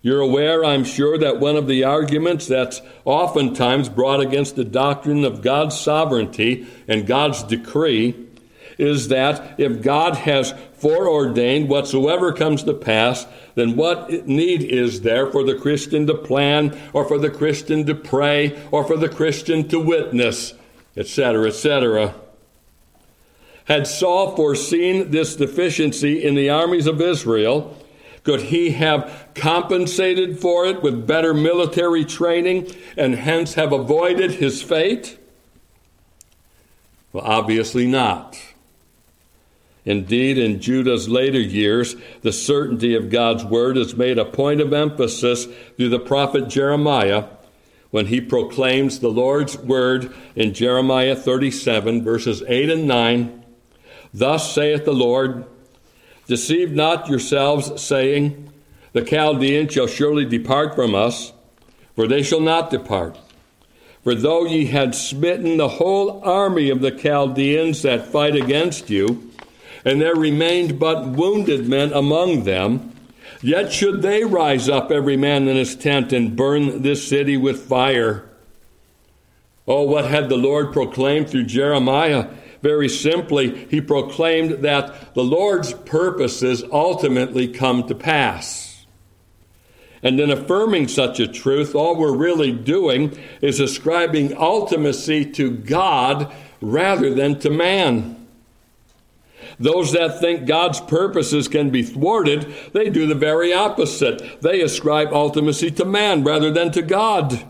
You're 0.00 0.20
aware, 0.20 0.64
I'm 0.64 0.84
sure, 0.84 1.18
that 1.18 1.40
one 1.40 1.56
of 1.56 1.66
the 1.66 1.84
arguments 1.84 2.46
that's 2.46 2.80
oftentimes 3.04 3.88
brought 3.88 4.20
against 4.20 4.56
the 4.56 4.64
doctrine 4.64 5.24
of 5.24 5.42
God's 5.42 5.78
sovereignty 5.78 6.66
and 6.86 7.06
God's 7.06 7.42
decree 7.42 8.14
is 8.78 9.08
that 9.08 9.58
if 9.58 9.82
God 9.82 10.14
has 10.14 10.54
foreordained 10.74 11.68
whatsoever 11.68 12.32
comes 12.32 12.62
to 12.62 12.74
pass, 12.74 13.26
then 13.56 13.74
what 13.74 14.28
need 14.28 14.62
is 14.62 15.00
there 15.00 15.26
for 15.26 15.42
the 15.42 15.56
Christian 15.56 16.06
to 16.06 16.14
plan, 16.14 16.78
or 16.92 17.04
for 17.04 17.18
the 17.18 17.30
Christian 17.30 17.84
to 17.86 17.94
pray, 17.94 18.56
or 18.70 18.84
for 18.84 18.96
the 18.96 19.08
Christian 19.08 19.68
to 19.68 19.80
witness, 19.80 20.54
etc., 20.96 21.48
etc.? 21.48 22.14
Had 23.64 23.88
Saul 23.88 24.36
foreseen 24.36 25.10
this 25.10 25.34
deficiency 25.34 26.22
in 26.24 26.36
the 26.36 26.48
armies 26.48 26.86
of 26.86 27.00
Israel, 27.00 27.76
could 28.28 28.42
he 28.42 28.72
have 28.72 29.30
compensated 29.34 30.38
for 30.38 30.66
it 30.66 30.82
with 30.82 31.06
better 31.06 31.32
military 31.32 32.04
training 32.04 32.70
and 32.94 33.14
hence 33.14 33.54
have 33.54 33.72
avoided 33.72 34.32
his 34.32 34.62
fate? 34.62 35.18
Well, 37.10 37.24
obviously 37.24 37.86
not. 37.86 38.38
Indeed, 39.86 40.36
in 40.36 40.60
Judah's 40.60 41.08
later 41.08 41.40
years, 41.40 41.96
the 42.20 42.30
certainty 42.30 42.94
of 42.94 43.08
God's 43.08 43.46
word 43.46 43.78
is 43.78 43.96
made 43.96 44.18
a 44.18 44.26
point 44.26 44.60
of 44.60 44.74
emphasis 44.74 45.46
through 45.78 45.88
the 45.88 45.98
prophet 45.98 46.48
Jeremiah 46.48 47.28
when 47.90 48.08
he 48.08 48.20
proclaims 48.20 48.98
the 48.98 49.08
Lord's 49.08 49.56
word 49.56 50.12
in 50.36 50.52
Jeremiah 50.52 51.16
37, 51.16 52.04
verses 52.04 52.42
8 52.46 52.68
and 52.68 52.86
9. 52.86 53.42
Thus 54.12 54.54
saith 54.54 54.84
the 54.84 54.92
Lord, 54.92 55.46
Deceive 56.28 56.72
not 56.72 57.08
yourselves, 57.08 57.80
saying, 57.80 58.52
The 58.92 59.02
Chaldeans 59.02 59.72
shall 59.72 59.86
surely 59.86 60.26
depart 60.26 60.74
from 60.74 60.94
us, 60.94 61.32
for 61.96 62.06
they 62.06 62.22
shall 62.22 62.42
not 62.42 62.70
depart. 62.70 63.18
For 64.04 64.14
though 64.14 64.44
ye 64.44 64.66
had 64.66 64.94
smitten 64.94 65.56
the 65.56 65.68
whole 65.68 66.22
army 66.22 66.68
of 66.68 66.82
the 66.82 66.90
Chaldeans 66.90 67.80
that 67.82 68.06
fight 68.06 68.36
against 68.36 68.90
you, 68.90 69.32
and 69.86 70.02
there 70.02 70.14
remained 70.14 70.78
but 70.78 71.08
wounded 71.08 71.66
men 71.66 71.94
among 71.94 72.44
them, 72.44 72.94
yet 73.40 73.72
should 73.72 74.02
they 74.02 74.22
rise 74.22 74.68
up 74.68 74.90
every 74.90 75.16
man 75.16 75.48
in 75.48 75.56
his 75.56 75.74
tent 75.74 76.12
and 76.12 76.36
burn 76.36 76.82
this 76.82 77.08
city 77.08 77.38
with 77.38 77.66
fire. 77.66 78.28
Oh, 79.66 79.82
what 79.82 80.04
had 80.04 80.28
the 80.28 80.36
Lord 80.36 80.74
proclaimed 80.74 81.30
through 81.30 81.44
Jeremiah? 81.44 82.28
Very 82.62 82.88
simply, 82.88 83.66
he 83.66 83.80
proclaimed 83.80 84.64
that 84.64 85.14
the 85.14 85.24
Lord's 85.24 85.72
purposes 85.72 86.64
ultimately 86.72 87.48
come 87.48 87.86
to 87.86 87.94
pass. 87.94 88.86
And 90.02 90.20
in 90.20 90.30
affirming 90.30 90.88
such 90.88 91.18
a 91.20 91.26
truth, 91.26 91.74
all 91.74 91.96
we're 91.96 92.16
really 92.16 92.52
doing 92.52 93.18
is 93.40 93.60
ascribing 93.60 94.30
ultimacy 94.30 95.32
to 95.34 95.50
God 95.50 96.32
rather 96.60 97.12
than 97.12 97.38
to 97.40 97.50
man. 97.50 98.26
Those 99.58 99.92
that 99.92 100.20
think 100.20 100.46
God's 100.46 100.80
purposes 100.80 101.48
can 101.48 101.70
be 101.70 101.82
thwarted, 101.82 102.52
they 102.72 102.90
do 102.90 103.06
the 103.06 103.14
very 103.14 103.52
opposite. 103.52 104.40
They 104.40 104.60
ascribe 104.60 105.10
ultimacy 105.10 105.74
to 105.76 105.84
man 105.84 106.22
rather 106.22 106.52
than 106.52 106.70
to 106.72 106.82
God. 106.82 107.44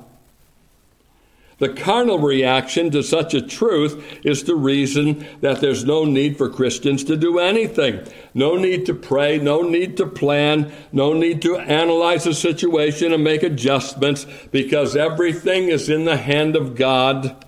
The 1.58 1.68
carnal 1.68 2.20
reaction 2.20 2.92
to 2.92 3.02
such 3.02 3.34
a 3.34 3.42
truth 3.42 4.24
is 4.24 4.44
to 4.44 4.54
reason 4.54 5.26
that 5.40 5.60
there's 5.60 5.84
no 5.84 6.04
need 6.04 6.38
for 6.38 6.48
Christians 6.48 7.02
to 7.04 7.16
do 7.16 7.40
anything. 7.40 8.06
No 8.32 8.56
need 8.56 8.86
to 8.86 8.94
pray, 8.94 9.38
no 9.38 9.62
need 9.62 9.96
to 9.96 10.06
plan, 10.06 10.72
no 10.92 11.12
need 11.12 11.42
to 11.42 11.58
analyze 11.58 12.24
the 12.24 12.34
situation 12.34 13.12
and 13.12 13.24
make 13.24 13.42
adjustments 13.42 14.24
because 14.52 14.94
everything 14.94 15.64
is 15.64 15.88
in 15.88 16.04
the 16.04 16.16
hand 16.16 16.54
of 16.54 16.76
God. 16.76 17.44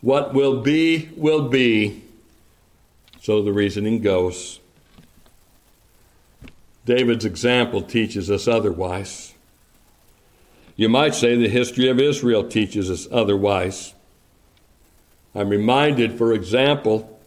What 0.00 0.34
will 0.34 0.60
be, 0.60 1.10
will 1.16 1.48
be. 1.48 2.02
So 3.20 3.42
the 3.42 3.52
reasoning 3.52 4.00
goes. 4.02 4.58
David's 6.84 7.24
example 7.24 7.82
teaches 7.82 8.30
us 8.30 8.48
otherwise. 8.48 9.34
You 10.78 10.88
might 10.88 11.16
say 11.16 11.34
the 11.34 11.48
history 11.48 11.88
of 11.88 11.98
Israel 11.98 12.44
teaches 12.44 12.88
us 12.88 13.08
otherwise. 13.10 13.94
I'm 15.34 15.48
reminded, 15.48 16.16
for 16.16 16.32
example, 16.32 17.20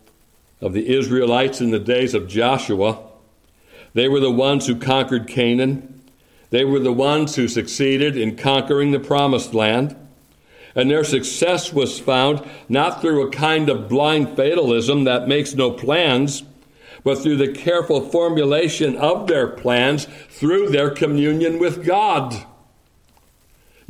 of 0.61 0.71
the 0.71 0.87
Israelites 0.87 1.59
in 1.59 1.69
the 1.71 1.77
days 1.77 2.13
of 2.13 2.29
Joshua. 2.29 2.99
They 3.93 4.07
were 4.07 4.21
the 4.21 4.31
ones 4.31 4.67
who 4.67 4.77
conquered 4.77 5.27
Canaan. 5.27 6.01
They 6.49 6.63
were 6.63 6.79
the 6.79 6.93
ones 6.93 7.35
who 7.35 7.49
succeeded 7.49 8.15
in 8.15 8.37
conquering 8.37 8.91
the 8.91 9.01
promised 9.01 9.53
land. 9.53 9.97
And 10.73 10.89
their 10.89 11.03
success 11.03 11.73
was 11.73 11.99
found 11.99 12.49
not 12.69 13.01
through 13.01 13.27
a 13.27 13.31
kind 13.31 13.67
of 13.67 13.89
blind 13.89 14.37
fatalism 14.37 15.03
that 15.03 15.27
makes 15.27 15.55
no 15.55 15.71
plans, 15.71 16.43
but 17.03 17.17
through 17.17 17.35
the 17.35 17.51
careful 17.51 17.99
formulation 17.99 18.95
of 18.95 19.27
their 19.27 19.49
plans 19.49 20.07
through 20.29 20.69
their 20.69 20.89
communion 20.89 21.59
with 21.59 21.85
God. 21.85 22.45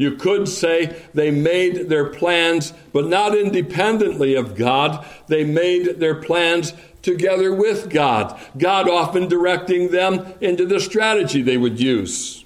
You 0.01 0.15
could 0.15 0.50
say 0.50 1.00
they 1.13 1.29
made 1.29 1.88
their 1.88 2.08
plans, 2.08 2.74
but 2.91 3.05
not 3.05 3.38
independently 3.38 4.34
of 4.34 4.55
God. 4.55 5.05
They 5.27 5.43
made 5.43 6.00
their 6.00 6.15
plans 6.15 6.74
together 7.03 7.53
with 7.53 7.88
God, 7.88 8.39
God 8.58 8.89
often 8.89 9.27
directing 9.27 9.91
them 9.91 10.34
into 10.41 10.65
the 10.65 10.79
strategy 10.79 11.43
they 11.43 11.58
would 11.58 11.79
use. 11.79 12.43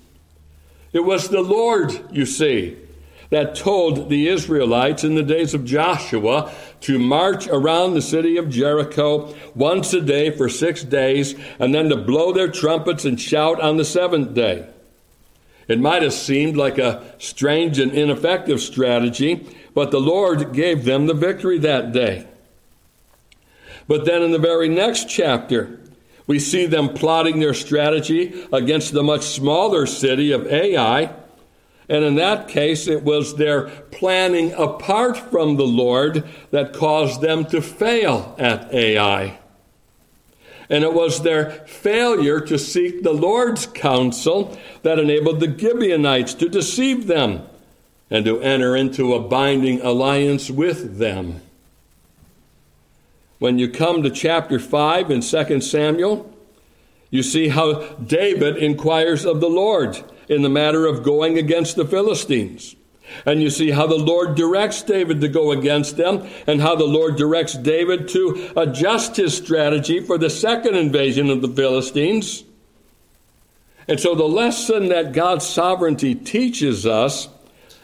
It 0.92 1.06
was 1.06 1.30
the 1.30 1.40
Lord, 1.40 1.98
you 2.12 2.26
see, 2.26 2.76
that 3.30 3.56
told 3.56 4.10
the 4.10 4.28
Israelites 4.28 5.06
in 5.06 5.16
the 5.16 5.24
days 5.24 5.54
of 5.54 5.64
Joshua 5.64 6.54
to 6.82 7.00
march 7.00 7.48
around 7.48 7.94
the 7.94 8.02
city 8.02 8.36
of 8.36 8.50
Jericho 8.50 9.34
once 9.56 9.94
a 9.94 10.02
day 10.02 10.30
for 10.30 10.50
six 10.50 10.84
days, 10.84 11.36
and 11.58 11.74
then 11.74 11.88
to 11.88 11.96
blow 11.96 12.34
their 12.34 12.52
trumpets 12.52 13.06
and 13.06 13.20
shout 13.20 13.62
on 13.62 13.78
the 13.78 13.86
seventh 13.86 14.34
day. 14.34 14.68
It 15.67 15.79
might 15.79 16.03
have 16.03 16.13
seemed 16.13 16.55
like 16.55 16.77
a 16.77 17.03
strange 17.17 17.79
and 17.79 17.91
ineffective 17.91 18.62
strategy, 18.62 19.48
but 19.74 19.91
the 19.91 20.00
Lord 20.00 20.53
gave 20.53 20.86
them 20.86 21.07
the 21.07 21.13
victory 21.13 21.57
that 21.60 21.91
day. 21.91 22.27
But 23.88 24.05
then 24.05 24.22
in 24.22 24.31
the 24.31 24.39
very 24.39 24.69
next 24.69 25.10
chapter, 25.10 25.79
we 26.27 26.39
see 26.39 26.65
them 26.65 26.89
plotting 26.89 27.39
their 27.39 27.53
strategy 27.53 28.48
against 28.51 28.93
the 28.93 29.03
much 29.03 29.24
smaller 29.24 29.86
city 29.86 30.31
of 30.31 30.48
Ai. 30.48 31.13
And 31.88 32.03
in 32.03 32.15
that 32.15 32.48
case, 32.48 32.88
it 32.88 33.03
was 33.03 33.36
their 33.36 33.67
planning 33.91 34.53
apart 34.53 35.17
from 35.17 35.57
the 35.57 35.67
Lord 35.67 36.24
that 36.50 36.74
caused 36.74 37.22
them 37.22 37.45
to 37.45 37.62
fail 37.62 38.36
at 38.39 38.74
Ai. 38.74 39.38
And 40.69 40.84
it 40.84 40.93
was 40.93 41.21
their 41.21 41.51
failure 41.67 42.39
to 42.41 42.58
seek 42.58 43.04
the 43.04 43.13
Lord's 43.13 43.67
counsel 43.67 44.58
that 44.82 44.99
enabled 44.99 45.39
the 45.39 45.56
Gibeonites 45.58 46.34
to 46.36 46.49
deceive 46.49 47.08
them 47.08 47.43
and 48.10 48.25
to 48.25 48.41
enter 48.41 48.75
into 48.75 49.13
a 49.13 49.19
binding 49.19 49.82
alliance 49.82 50.49
with 50.49 50.97
them. 50.97 51.41
When 53.39 53.60
you 53.60 53.69
come 53.69 54.01
to 54.04 54.10
chapter 54.10 54.60
5 54.60 55.12
in 55.12 55.21
2 55.21 55.62
Samuel, 55.62 56.32
you 57.10 57.21
see 57.21 57.49
how 57.49 57.84
David 57.95 58.58
inquires 58.58 59.25
of 59.25 59.41
the 59.41 59.49
Lord 59.49 60.04
in 60.28 60.41
the 60.41 60.49
matter 60.49 60.86
of 60.86 61.04
going 61.04 61.38
against 61.38 61.75
the 61.75 61.86
Philistines. 61.86 62.75
And 63.26 63.41
you 63.41 63.50
see 63.50 63.72
how 63.72 63.88
the 63.88 63.96
Lord 63.96 64.36
directs 64.36 64.82
David 64.82 65.22
to 65.22 65.28
go 65.28 65.52
against 65.52 65.98
them, 65.98 66.28
and 66.48 66.62
how 66.62 66.76
the 66.76 66.86
Lord 66.86 67.15
directs 67.15 67.54
David 67.54 68.08
to 68.10 68.52
adjust 68.56 69.15
his 69.15 69.36
strategy 69.36 70.00
for 70.00 70.18
the 70.18 70.30
second 70.30 70.76
invasion 70.76 71.30
of 71.30 71.41
the 71.41 71.48
Philistines. 71.48 72.44
And 73.88 74.00
so, 74.00 74.15
the 74.15 74.28
lesson 74.28 74.89
that 74.89 75.13
God's 75.13 75.46
sovereignty 75.46 76.15
teaches 76.15 76.86
us 76.86 77.30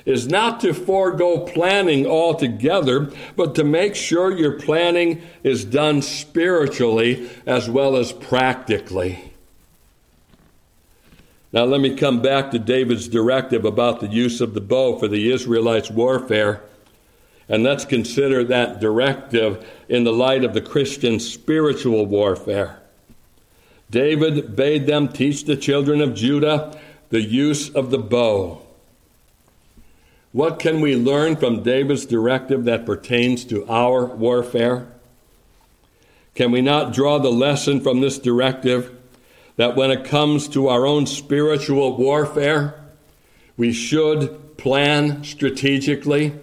is 0.06 0.28
not 0.28 0.60
to 0.62 0.74
forego 0.74 1.42
planning 1.42 2.08
altogether, 2.08 3.12
but 3.36 3.56
to 3.56 3.64
make 3.64 3.96
sure 3.96 4.36
your 4.36 4.60
planning 4.60 5.22
is 5.44 5.64
done 5.64 6.02
spiritually 6.02 7.30
as 7.46 7.70
well 7.70 7.96
as 7.96 8.12
practically. 8.12 9.31
Now, 11.54 11.66
let 11.66 11.82
me 11.82 11.96
come 11.96 12.22
back 12.22 12.52
to 12.52 12.60
David's 12.60 13.10
directive 13.10 13.66
about 13.66 14.00
the 14.00 14.08
use 14.08 14.40
of 14.40 14.54
the 14.54 14.62
bow 14.62 14.98
for 14.98 15.10
the 15.10 15.32
Israelites' 15.32 15.92
warfare. 15.92 16.62
And 17.50 17.64
let's 17.64 17.84
consider 17.84 18.46
that 18.46 18.80
directive 18.80 19.68
in 19.90 20.06
the 20.06 20.14
light 20.14 20.46
of 20.46 20.54
the 20.54 20.62
Christian 20.62 21.20
spiritual 21.20 22.06
warfare. 22.06 22.80
David 23.90 24.56
bade 24.56 24.88
them 24.88 25.10
teach 25.10 25.44
the 25.44 25.58
children 25.58 26.00
of 26.00 26.16
Judah 26.16 26.80
the 27.10 27.22
use 27.22 27.70
of 27.70 27.92
the 27.92 27.98
bow. 27.98 28.62
What 30.32 30.60
can 30.60 30.80
we 30.80 30.96
learn 30.96 31.36
from 31.36 31.64
David's 31.64 32.06
directive 32.06 32.64
that 32.64 32.86
pertains 32.86 33.44
to 33.46 33.68
our 33.68 34.06
warfare? 34.06 34.88
Can 36.36 36.52
we 36.52 36.62
not 36.62 36.94
draw 36.94 37.20
the 37.20 37.32
lesson 37.32 37.82
from 37.82 38.00
this 38.00 38.18
directive 38.18 38.98
that 39.56 39.76
when 39.76 39.92
it 39.92 40.06
comes 40.06 40.48
to 40.50 40.68
our 40.68 40.86
own 40.86 41.06
spiritual 41.06 41.98
warfare, 41.98 42.80
we 43.58 43.72
should 43.74 44.58
plan 44.58 45.24
strategically. 45.24 46.34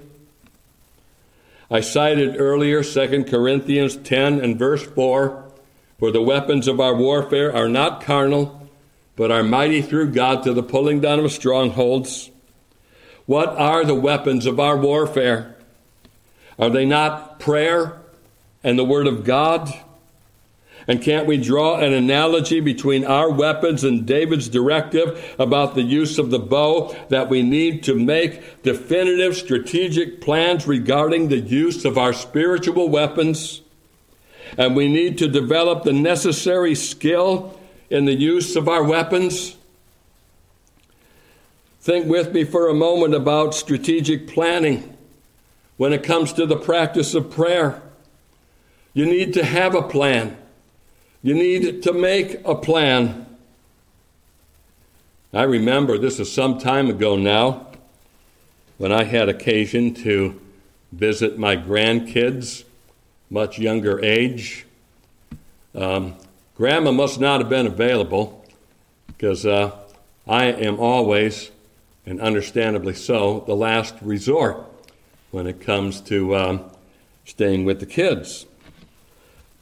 I 1.71 1.81
cited 1.81 2.41
earlier 2.41 2.83
2 2.83 3.25
Corinthians 3.25 3.97
10 3.97 4.41
and 4.41 4.59
verse 4.59 4.85
4 4.85 5.51
For 5.99 6.11
the 6.11 6.23
weapons 6.23 6.69
of 6.69 6.81
our 6.81 6.95
warfare 6.95 7.55
are 7.55 7.69
not 7.69 8.03
carnal, 8.03 8.69
but 9.17 9.31
are 9.31 9.43
mighty 9.43 9.83
through 9.83 10.13
God 10.13 10.45
to 10.45 10.53
the 10.53 10.63
pulling 10.63 11.01
down 11.01 11.19
of 11.21 11.33
strongholds. 11.33 12.31
What 13.27 13.49
are 13.49 13.85
the 13.85 13.95
weapons 13.95 14.47
of 14.47 14.59
our 14.59 14.77
warfare? 14.77 15.57
Are 16.59 16.71
they 16.71 16.87
not 16.87 17.39
prayer 17.39 18.01
and 18.65 18.79
the 18.79 18.85
Word 18.85 19.07
of 19.07 19.25
God? 19.25 19.73
And 20.89 21.03
can't 21.03 21.27
we 21.27 21.37
draw 21.37 21.77
an 21.77 21.93
analogy 21.93 22.61
between 22.61 23.05
our 23.05 23.31
weapons 23.31 23.85
and 23.85 24.07
David's 24.07 24.49
directive 24.49 25.35
about 25.39 25.75
the 25.75 25.83
use 25.83 26.19
of 26.19 26.31
the 26.31 26.39
bow 26.39 26.97
that 27.11 27.29
we 27.29 27.43
need 27.43 27.83
to 27.85 27.95
make 27.95 28.63
definitive 28.63 29.37
strategic 29.37 30.23
plans 30.23 30.67
regarding 30.67 31.29
the 31.29 31.41
use 31.41 31.85
of 31.85 31.99
our 31.99 32.15
spiritual 32.15 32.89
weapons? 32.89 33.61
And 34.57 34.75
we 34.75 34.89
need 34.89 35.19
to 35.19 35.29
develop 35.29 35.85
the 35.85 35.93
necessary 35.93 36.75
skill 36.75 37.61
in 37.91 38.07
the 38.07 38.15
use 38.15 38.57
of 38.57 38.67
our 38.67 38.83
weapons? 38.83 39.57
Think 41.83 42.07
with 42.07 42.33
me 42.33 42.45
for 42.45 42.67
a 42.67 42.75
moment 42.75 43.15
about 43.15 43.55
strategic 43.55 44.27
planning 44.27 44.97
when 45.77 45.93
it 45.93 46.03
comes 46.03 46.33
to 46.33 46.47
the 46.47 46.57
practice 46.57 47.15
of 47.15 47.31
prayer. 47.31 47.83
You 48.95 49.05
need 49.05 49.35
to 49.35 49.45
have 49.45 49.75
a 49.75 49.83
plan. 49.83 50.39
You 51.21 51.35
need 51.35 51.83
to 51.83 51.93
make 51.93 52.41
a 52.45 52.55
plan. 52.55 53.27
I 55.33 55.43
remember 55.43 55.99
this 55.99 56.21
is 56.21 56.33
some 56.33 56.59
time 56.59 56.89
ago 56.89 57.17
now 57.17 57.67
when 58.77 58.93
I 58.93 59.03
had 59.03 59.29
occasion 59.29 59.95
to 59.95 60.41
visit 60.93 61.37
my 61.37 61.57
grandkids, 61.57 62.63
much 63.31 63.59
younger 63.59 64.03
age. 64.05 64.65
Um, 65.75 66.15
Grandma 66.55 66.93
must 66.93 67.19
not 67.19 67.41
have 67.41 67.49
been 67.49 67.67
available 67.67 68.45
because 69.09 69.45
uh, 69.45 69.77
I 70.25 70.45
am 70.45 70.79
always, 70.79 71.51
and 72.07 72.21
understandably 72.21 72.95
so, 72.95 73.43
the 73.45 73.57
last 73.57 73.97
resort 74.03 74.65
when 75.33 75.49
it 75.49 75.61
comes 75.61 76.01
to 76.03 76.37
um, 76.37 76.71
staying 77.25 77.65
with 77.65 77.81
the 77.81 77.87
kids. 77.87 78.47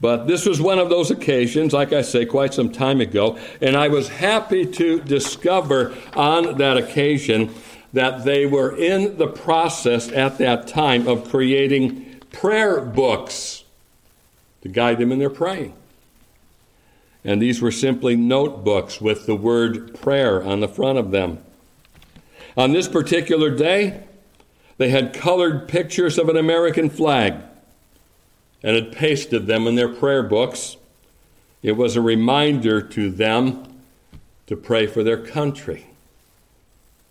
But 0.00 0.26
this 0.26 0.44
was 0.44 0.60
one 0.60 0.78
of 0.78 0.90
those 0.90 1.10
occasions, 1.10 1.72
like 1.72 1.92
I 1.92 2.02
say, 2.02 2.26
quite 2.26 2.52
some 2.52 2.70
time 2.70 3.00
ago, 3.00 3.38
and 3.62 3.76
I 3.76 3.88
was 3.88 4.08
happy 4.08 4.66
to 4.66 5.00
discover 5.00 5.94
on 6.14 6.58
that 6.58 6.76
occasion 6.76 7.54
that 7.94 8.24
they 8.24 8.44
were 8.44 8.76
in 8.76 9.16
the 9.16 9.26
process 9.26 10.12
at 10.12 10.36
that 10.38 10.66
time 10.66 11.08
of 11.08 11.30
creating 11.30 12.20
prayer 12.30 12.80
books 12.80 13.64
to 14.60 14.68
guide 14.68 14.98
them 14.98 15.12
in 15.12 15.18
their 15.18 15.30
praying. 15.30 15.72
And 17.24 17.40
these 17.40 17.62
were 17.62 17.72
simply 17.72 18.16
notebooks 18.16 19.00
with 19.00 19.24
the 19.24 19.34
word 19.34 19.98
prayer 19.98 20.42
on 20.42 20.60
the 20.60 20.68
front 20.68 20.98
of 20.98 21.10
them. 21.10 21.42
On 22.56 22.72
this 22.72 22.86
particular 22.86 23.50
day, 23.50 24.04
they 24.76 24.90
had 24.90 25.14
colored 25.14 25.68
pictures 25.68 26.18
of 26.18 26.28
an 26.28 26.36
American 26.36 26.90
flag 26.90 27.34
and 28.66 28.74
had 28.74 28.90
pasted 28.90 29.46
them 29.46 29.68
in 29.68 29.76
their 29.76 29.88
prayer 29.88 30.24
books. 30.24 30.76
It 31.62 31.76
was 31.76 31.94
a 31.94 32.00
reminder 32.00 32.82
to 32.82 33.12
them 33.12 33.62
to 34.48 34.56
pray 34.56 34.88
for 34.88 35.04
their 35.04 35.24
country. 35.24 35.86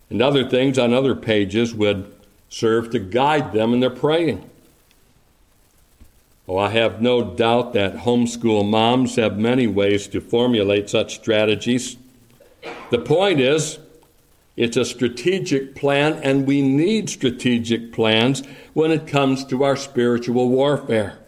And 0.10 0.22
other 0.22 0.50
things 0.50 0.78
on 0.78 0.94
other 0.94 1.16
pages 1.16 1.74
would 1.74 2.14
serve 2.50 2.90
to 2.90 3.00
guide 3.00 3.54
them 3.54 3.74
in 3.74 3.80
their 3.80 3.90
praying. 3.90 4.50
Oh, 6.46 6.58
I 6.58 6.72
have 6.72 7.02
no 7.02 7.24
doubt 7.24 7.72
that 7.72 8.00
homeschool 8.00 8.70
moms 8.70 9.16
have 9.16 9.38
many 9.38 9.66
ways 9.66 10.08
to 10.10 10.20
formulate 10.20 10.90
such 10.90 11.16
strategies. 11.16 11.96
The 12.90 13.00
point 13.00 13.40
is, 13.40 13.80
it's 14.58 14.76
a 14.76 14.84
strategic 14.84 15.74
plan, 15.74 16.20
and 16.22 16.46
we 16.46 16.62
need 16.62 17.10
strategic 17.10 17.94
plans 17.94 18.44
when 18.74 18.92
it 18.92 19.08
comes 19.08 19.46
to 19.46 19.64
our 19.64 19.78
spiritual 19.78 20.50
warfare. 20.50 21.20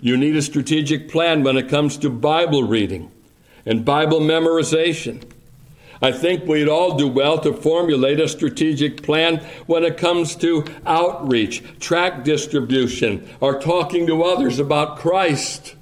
You 0.00 0.16
need 0.16 0.36
a 0.36 0.42
strategic 0.42 1.08
plan 1.08 1.42
when 1.42 1.56
it 1.56 1.68
comes 1.68 1.96
to 1.98 2.10
Bible 2.10 2.64
reading 2.64 3.10
and 3.66 3.84
Bible 3.84 4.20
memorization. 4.20 5.22
I 6.02 6.12
think 6.12 6.46
we'd 6.46 6.68
all 6.68 6.96
do 6.96 7.08
well 7.08 7.38
to 7.40 7.52
formulate 7.52 8.20
a 8.20 8.28
strategic 8.28 9.02
plan 9.02 9.38
when 9.66 9.84
it 9.84 9.98
comes 9.98 10.34
to 10.36 10.64
outreach, 10.86 11.62
tract 11.78 12.24
distribution, 12.24 13.28
or 13.40 13.60
talking 13.60 14.06
to 14.06 14.22
others 14.22 14.58
about 14.58 14.98
Christ. 14.98 15.74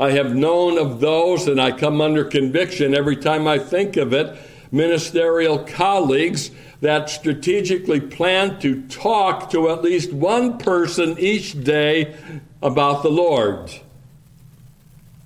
I 0.00 0.10
have 0.12 0.34
known 0.34 0.76
of 0.78 1.00
those, 1.00 1.46
and 1.46 1.60
I 1.60 1.70
come 1.70 2.00
under 2.00 2.24
conviction 2.24 2.94
every 2.94 3.16
time 3.16 3.46
I 3.46 3.58
think 3.58 3.96
of 3.96 4.12
it, 4.12 4.36
ministerial 4.72 5.58
colleagues 5.58 6.50
that 6.80 7.10
strategically 7.10 8.00
plan 8.00 8.58
to 8.60 8.82
talk 8.88 9.50
to 9.50 9.68
at 9.68 9.82
least 9.82 10.12
one 10.12 10.58
person 10.58 11.18
each 11.18 11.62
day 11.62 12.16
about 12.62 13.02
the 13.02 13.10
Lord. 13.10 13.70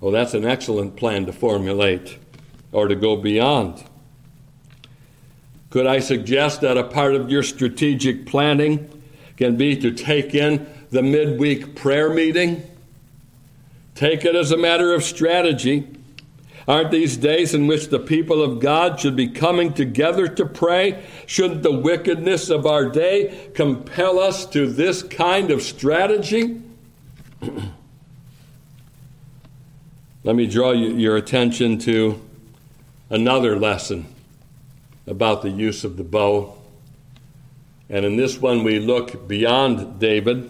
Well, 0.01 0.11
that's 0.11 0.35
an 0.35 0.45
excellent 0.45 0.97
plan 0.97 1.27
to 1.27 1.33
formulate 1.33 2.19
or 2.73 2.89
to 2.89 2.97
go 2.97 3.17
beyond. 3.17 3.85
Could 5.71 5.87
I 5.87 6.01
suggest 6.01 6.61
that 6.61 6.77
a 6.77 6.85
part 6.85 7.15
of 7.15 7.31
your 7.31 7.43
strategic 7.43 8.27
planning 8.27 9.03
can 9.37 9.57
be 9.57 9.77
to 9.81 9.91
take 9.93 10.35
in 10.35 10.67
the 10.91 11.03
midweek 11.03 11.75
prayer 11.75 12.11
meeting? 12.13 12.63
Take 13.95 14.25
it 14.25 14.35
as 14.35 14.51
a 14.51 14.57
matter 14.57 14.93
of 14.93 15.05
strategy 15.05 15.89
Aren't 16.67 16.91
these 16.91 17.19
days 17.19 17.53
in 17.53 17.67
which 17.67 17.89
the 17.89 17.99
people 17.99 18.43
of 18.43 18.59
God 18.59 18.99
should 18.99 19.17
be 19.17 19.29
coming 19.29 19.75
together 19.75 20.27
to 20.29 20.47
pray? 20.47 21.05
Shouldn't 21.27 21.63
the 21.63 21.73
wickedness 21.73 22.49
of 22.49 22.65
our 22.65 22.89
day 22.89 23.51
compel 23.55 24.19
us 24.19 24.47
to 24.47 24.67
this 24.67 25.03
kind 25.03 25.51
of 25.51 25.61
strategy? 25.61 26.63
Let 30.25 30.37
me 30.37 30.47
draw 30.47 30.73
your 30.73 31.17
attention 31.17 31.77
to 31.81 32.23
another 33.11 33.59
lesson 33.59 34.07
about 35.07 35.43
the 35.43 35.51
use 35.51 35.85
of 35.85 35.99
the 35.99 36.05
bow. 36.05 36.57
And 37.91 38.07
in 38.07 38.17
this 38.17 38.39
one, 38.41 38.65
we 38.65 38.79
look 38.79 39.29
beyond 39.29 40.01
David. 40.01 40.49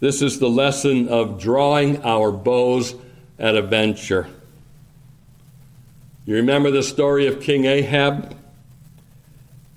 This 0.00 0.22
is 0.22 0.40
the 0.40 0.50
lesson 0.50 1.08
of 1.08 1.40
drawing 1.40 2.02
our 2.04 2.32
bows 2.32 2.96
at 3.38 3.56
a 3.56 3.62
venture. 3.62 4.28
You 6.26 6.34
remember 6.34 6.70
the 6.70 6.82
story 6.82 7.26
of 7.26 7.40
King 7.40 7.64
Ahab, 7.64 8.36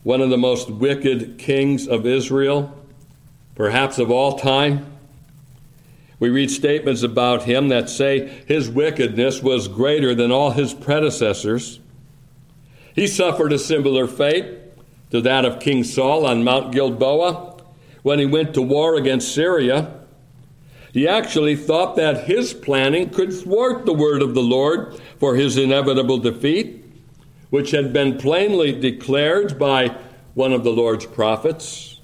one 0.03 0.21
of 0.21 0.29
the 0.29 0.37
most 0.37 0.69
wicked 0.69 1.37
kings 1.37 1.87
of 1.87 2.05
Israel, 2.05 2.77
perhaps 3.55 3.99
of 3.99 4.11
all 4.11 4.37
time? 4.37 4.85
We 6.19 6.29
read 6.29 6.51
statements 6.51 7.03
about 7.03 7.43
him 7.43 7.69
that 7.69 7.89
say 7.89 8.27
his 8.45 8.69
wickedness 8.69 9.41
was 9.41 9.67
greater 9.67 10.13
than 10.13 10.31
all 10.31 10.51
his 10.51 10.73
predecessors. 10.73 11.79
He 12.93 13.07
suffered 13.07 13.53
a 13.53 13.57
similar 13.59 14.05
fate 14.05 14.45
to 15.11 15.21
that 15.21 15.45
of 15.45 15.59
King 15.59 15.83
Saul 15.83 16.25
on 16.25 16.43
Mount 16.43 16.73
Gilboa 16.73 17.57
when 18.03 18.19
he 18.19 18.25
went 18.25 18.53
to 18.53 18.61
war 18.61 18.95
against 18.95 19.33
Syria. 19.33 20.00
He 20.93 21.07
actually 21.07 21.55
thought 21.55 21.95
that 21.95 22.25
his 22.25 22.53
planning 22.53 23.09
could 23.09 23.33
thwart 23.33 23.85
the 23.85 23.93
word 23.93 24.21
of 24.21 24.33
the 24.33 24.41
Lord 24.41 24.99
for 25.19 25.35
his 25.35 25.57
inevitable 25.57 26.17
defeat, 26.17 26.83
which 27.49 27.71
had 27.71 27.93
been 27.93 28.17
plainly 28.17 28.73
declared 28.73 29.57
by 29.57 29.95
one 30.33 30.51
of 30.53 30.63
the 30.63 30.71
Lord's 30.71 31.05
prophets. 31.05 31.99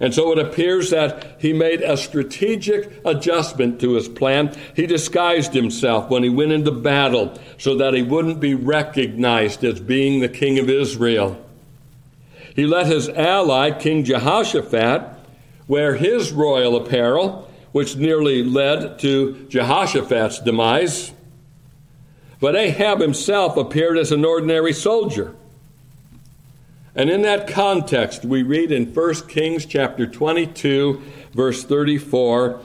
And 0.00 0.14
so 0.14 0.30
it 0.32 0.38
appears 0.38 0.90
that 0.90 1.38
he 1.40 1.52
made 1.52 1.82
a 1.82 1.96
strategic 1.96 3.00
adjustment 3.04 3.80
to 3.80 3.94
his 3.94 4.08
plan. 4.08 4.54
He 4.76 4.86
disguised 4.86 5.54
himself 5.54 6.08
when 6.08 6.22
he 6.22 6.28
went 6.28 6.52
into 6.52 6.70
battle 6.70 7.36
so 7.56 7.76
that 7.78 7.94
he 7.94 8.02
wouldn't 8.02 8.38
be 8.38 8.54
recognized 8.54 9.64
as 9.64 9.80
being 9.80 10.20
the 10.20 10.28
king 10.28 10.58
of 10.58 10.70
Israel. 10.70 11.44
He 12.54 12.66
let 12.66 12.86
his 12.86 13.08
ally, 13.08 13.70
King 13.72 14.04
Jehoshaphat, 14.04 15.02
wear 15.66 15.96
his 15.96 16.32
royal 16.32 16.76
apparel 16.76 17.47
which 17.72 17.96
nearly 17.96 18.42
led 18.42 18.98
to 19.00 19.46
Jehoshaphat's 19.48 20.40
demise. 20.40 21.12
But 22.40 22.56
Ahab 22.56 23.00
himself 23.00 23.56
appeared 23.56 23.98
as 23.98 24.12
an 24.12 24.24
ordinary 24.24 24.72
soldier. 24.72 25.34
And 26.94 27.10
in 27.10 27.22
that 27.22 27.46
context, 27.46 28.24
we 28.24 28.42
read 28.42 28.72
in 28.72 28.92
1 28.92 29.14
Kings 29.28 29.66
chapter 29.66 30.06
22, 30.06 31.02
verse 31.32 31.64
34 31.64 32.60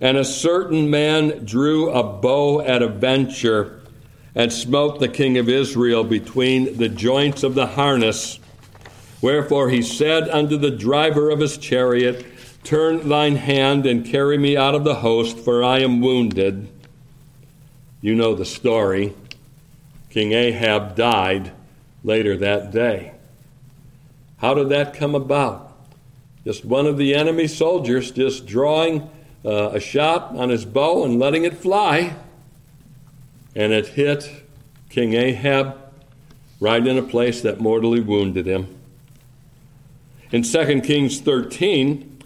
And 0.00 0.16
a 0.16 0.24
certain 0.24 0.90
man 0.90 1.44
drew 1.44 1.90
a 1.90 2.02
bow 2.02 2.60
at 2.60 2.82
a 2.82 2.88
venture 2.88 3.80
and 4.34 4.52
smote 4.52 5.00
the 5.00 5.08
king 5.08 5.38
of 5.38 5.48
Israel 5.48 6.04
between 6.04 6.76
the 6.76 6.88
joints 6.88 7.42
of 7.42 7.54
the 7.54 7.66
harness. 7.66 8.38
Wherefore 9.20 9.70
he 9.70 9.82
said 9.82 10.28
unto 10.28 10.56
the 10.56 10.70
driver 10.70 11.30
of 11.30 11.40
his 11.40 11.58
chariot, 11.58 12.24
Turn 12.68 13.08
thine 13.08 13.36
hand 13.36 13.86
and 13.86 14.04
carry 14.04 14.36
me 14.36 14.54
out 14.54 14.74
of 14.74 14.84
the 14.84 14.96
host, 14.96 15.38
for 15.38 15.64
I 15.64 15.78
am 15.78 16.02
wounded. 16.02 16.68
You 18.02 18.14
know 18.14 18.34
the 18.34 18.44
story. 18.44 19.14
King 20.10 20.32
Ahab 20.32 20.94
died 20.94 21.52
later 22.04 22.36
that 22.36 22.70
day. 22.70 23.12
How 24.36 24.52
did 24.52 24.68
that 24.68 24.92
come 24.92 25.14
about? 25.14 25.72
Just 26.44 26.62
one 26.62 26.84
of 26.84 26.98
the 26.98 27.14
enemy 27.14 27.46
soldiers 27.46 28.10
just 28.10 28.44
drawing 28.44 29.08
uh, 29.46 29.70
a 29.70 29.80
shot 29.80 30.36
on 30.36 30.50
his 30.50 30.66
bow 30.66 31.06
and 31.06 31.18
letting 31.18 31.44
it 31.44 31.56
fly, 31.56 32.16
and 33.56 33.72
it 33.72 33.86
hit 33.86 34.30
King 34.90 35.14
Ahab 35.14 35.74
right 36.60 36.86
in 36.86 36.98
a 36.98 37.02
place 37.02 37.40
that 37.40 37.60
mortally 37.60 38.00
wounded 38.00 38.46
him. 38.46 38.78
In 40.30 40.42
2 40.42 40.82
Kings 40.82 41.18
13, 41.18 42.16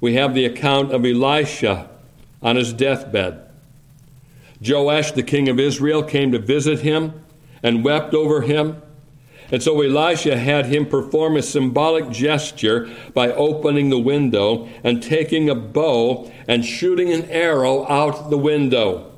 we 0.00 0.14
have 0.14 0.34
the 0.34 0.44
account 0.44 0.92
of 0.92 1.04
Elisha 1.04 1.88
on 2.42 2.56
his 2.56 2.72
deathbed. 2.72 3.46
Joash, 4.66 5.12
the 5.12 5.22
king 5.22 5.48
of 5.48 5.58
Israel, 5.58 6.02
came 6.02 6.32
to 6.32 6.38
visit 6.38 6.80
him 6.80 7.24
and 7.62 7.84
wept 7.84 8.14
over 8.14 8.42
him. 8.42 8.80
And 9.50 9.62
so 9.62 9.80
Elisha 9.80 10.38
had 10.38 10.66
him 10.66 10.86
perform 10.86 11.36
a 11.36 11.42
symbolic 11.42 12.10
gesture 12.10 12.88
by 13.14 13.32
opening 13.32 13.90
the 13.90 13.98
window 13.98 14.68
and 14.84 15.02
taking 15.02 15.50
a 15.50 15.54
bow 15.54 16.30
and 16.46 16.64
shooting 16.64 17.12
an 17.12 17.24
arrow 17.24 17.86
out 17.88 18.30
the 18.30 18.38
window. 18.38 19.12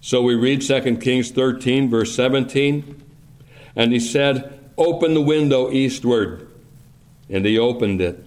So 0.00 0.22
we 0.22 0.34
read 0.34 0.60
2 0.60 0.98
Kings 0.98 1.30
13, 1.30 1.88
verse 1.88 2.14
17. 2.14 3.02
And 3.74 3.92
he 3.92 4.00
said, 4.00 4.52
Open 4.76 5.14
the 5.14 5.22
window 5.22 5.70
eastward. 5.70 6.48
And 7.30 7.44
he 7.44 7.58
opened 7.58 8.00
it. 8.00 8.25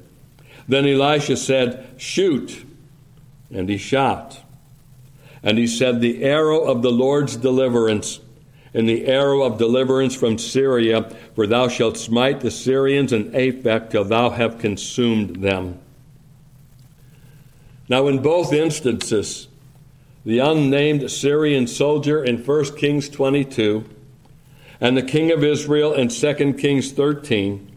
Then 0.69 0.86
Elisha 0.86 1.36
said, 1.36 1.95
Shoot. 1.97 2.63
And 3.51 3.67
he 3.67 3.77
shot. 3.77 4.39
And 5.41 5.58
he 5.58 5.65
said, 5.65 5.99
The 5.99 6.23
arrow 6.23 6.62
of 6.62 6.84
the 6.84 6.91
Lord's 6.91 7.36
deliverance, 7.36 8.19
and 8.73 8.88
the 8.88 9.08
arrow 9.08 9.41
of 9.41 9.58
deliverance 9.58 10.15
from 10.15 10.38
Syria, 10.38 11.10
for 11.34 11.47
thou 11.47 11.67
shalt 11.67 11.97
smite 11.97 12.41
the 12.41 12.51
Syrians 12.51 13.12
and 13.12 13.34
Aphek 13.34 13.89
till 13.89 14.03
thou 14.03 14.29
have 14.29 14.60
consumed 14.60 15.38
them. 15.38 15.79
Now, 17.89 18.08
in 18.08 18.21
both 18.21 18.53
instances, 18.53 19.47
the 20.23 20.38
unnamed 20.38 21.10
Syrian 21.10 21.65
soldier 21.65 22.23
in 22.23 22.45
1 22.45 22.77
Kings 22.77 23.10
22 23.10 23.89
and 24.79 24.95
the 24.95 25.01
king 25.01 25.32
of 25.32 25.43
Israel 25.43 25.93
in 25.93 26.10
2 26.10 26.53
Kings 26.53 26.91
13, 26.91 27.71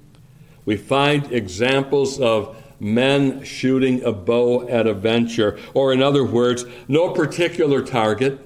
we 0.67 0.77
find 0.77 1.33
examples 1.33 2.21
of 2.21 2.62
men 2.83 3.45
shooting 3.45 4.03
a 4.03 4.11
bow 4.11 4.69
at 4.69 4.89
a 4.89 4.93
venture, 4.93 5.57
or 5.73 5.93
in 5.93 6.03
other 6.03 6.25
words, 6.25 6.65
no 6.89 7.11
particular 7.11 7.81
target, 7.81 8.41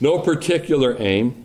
no 0.00 0.20
particular 0.20 0.94
aim. 1.00 1.44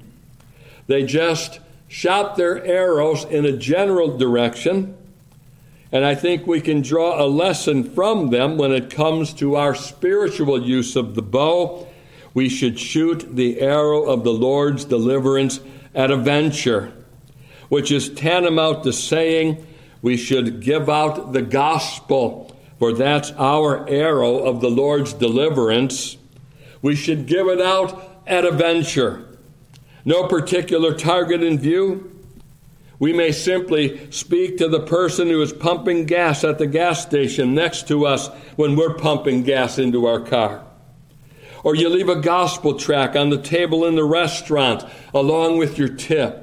They 0.85 1.03
just 1.03 1.59
shot 1.87 2.37
their 2.37 2.63
arrows 2.63 3.23
in 3.25 3.45
a 3.45 3.57
general 3.57 4.15
direction, 4.15 4.95
and 5.91 6.05
I 6.05 6.13
think 6.13 6.45
we 6.45 6.61
can 6.61 6.83
draw 6.83 7.19
a 7.19 7.25
lesson 7.25 7.83
from 7.83 8.29
them 8.29 8.57
when 8.57 8.71
it 8.71 8.91
comes 8.91 9.33
to 9.35 9.55
our 9.55 9.73
spiritual 9.73 10.61
use 10.61 10.95
of 10.95 11.15
the 11.15 11.23
bow. 11.23 11.87
We 12.35 12.47
should 12.47 12.79
shoot 12.79 13.35
the 13.35 13.59
arrow 13.59 14.03
of 14.03 14.23
the 14.23 14.33
Lord's 14.33 14.85
deliverance 14.85 15.59
at 15.95 16.11
a 16.11 16.17
venture, 16.17 16.93
which 17.69 17.91
is 17.91 18.09
tantamount 18.09 18.83
to 18.83 18.93
saying 18.93 19.65
we 20.03 20.17
should 20.17 20.59
give 20.59 20.89
out 20.89 21.31
the 21.31 21.41
gospel, 21.41 22.55
for 22.77 22.93
that's 22.93 23.31
our 23.31 23.89
arrow 23.89 24.39
of 24.39 24.59
the 24.59 24.69
Lord's 24.69 25.13
deliverance. 25.13 26.17
We 26.81 26.93
should 26.93 27.25
give 27.25 27.47
it 27.47 27.61
out 27.61 28.21
at 28.27 28.45
a 28.45 28.51
venture. 28.51 29.25
No 30.03 30.27
particular 30.27 30.93
target 30.93 31.41
in 31.41 31.57
view. 31.57 32.09
We 32.99 33.13
may 33.13 33.31
simply 33.31 34.11
speak 34.11 34.57
to 34.57 34.67
the 34.67 34.81
person 34.81 35.29
who 35.29 35.41
is 35.41 35.53
pumping 35.53 36.05
gas 36.05 36.43
at 36.43 36.57
the 36.57 36.67
gas 36.67 37.01
station 37.01 37.55
next 37.55 37.87
to 37.87 38.05
us 38.05 38.27
when 38.57 38.75
we're 38.75 38.95
pumping 38.95 39.43
gas 39.43 39.79
into 39.79 40.05
our 40.05 40.19
car. 40.19 40.65
Or 41.63 41.75
you 41.75 41.87
leave 41.87 42.09
a 42.09 42.19
gospel 42.19 42.77
track 42.77 43.15
on 43.15 43.29
the 43.29 43.41
table 43.41 43.85
in 43.85 43.95
the 43.95 44.03
restaurant 44.03 44.83
along 45.13 45.59
with 45.59 45.77
your 45.77 45.87
tip. 45.87 46.42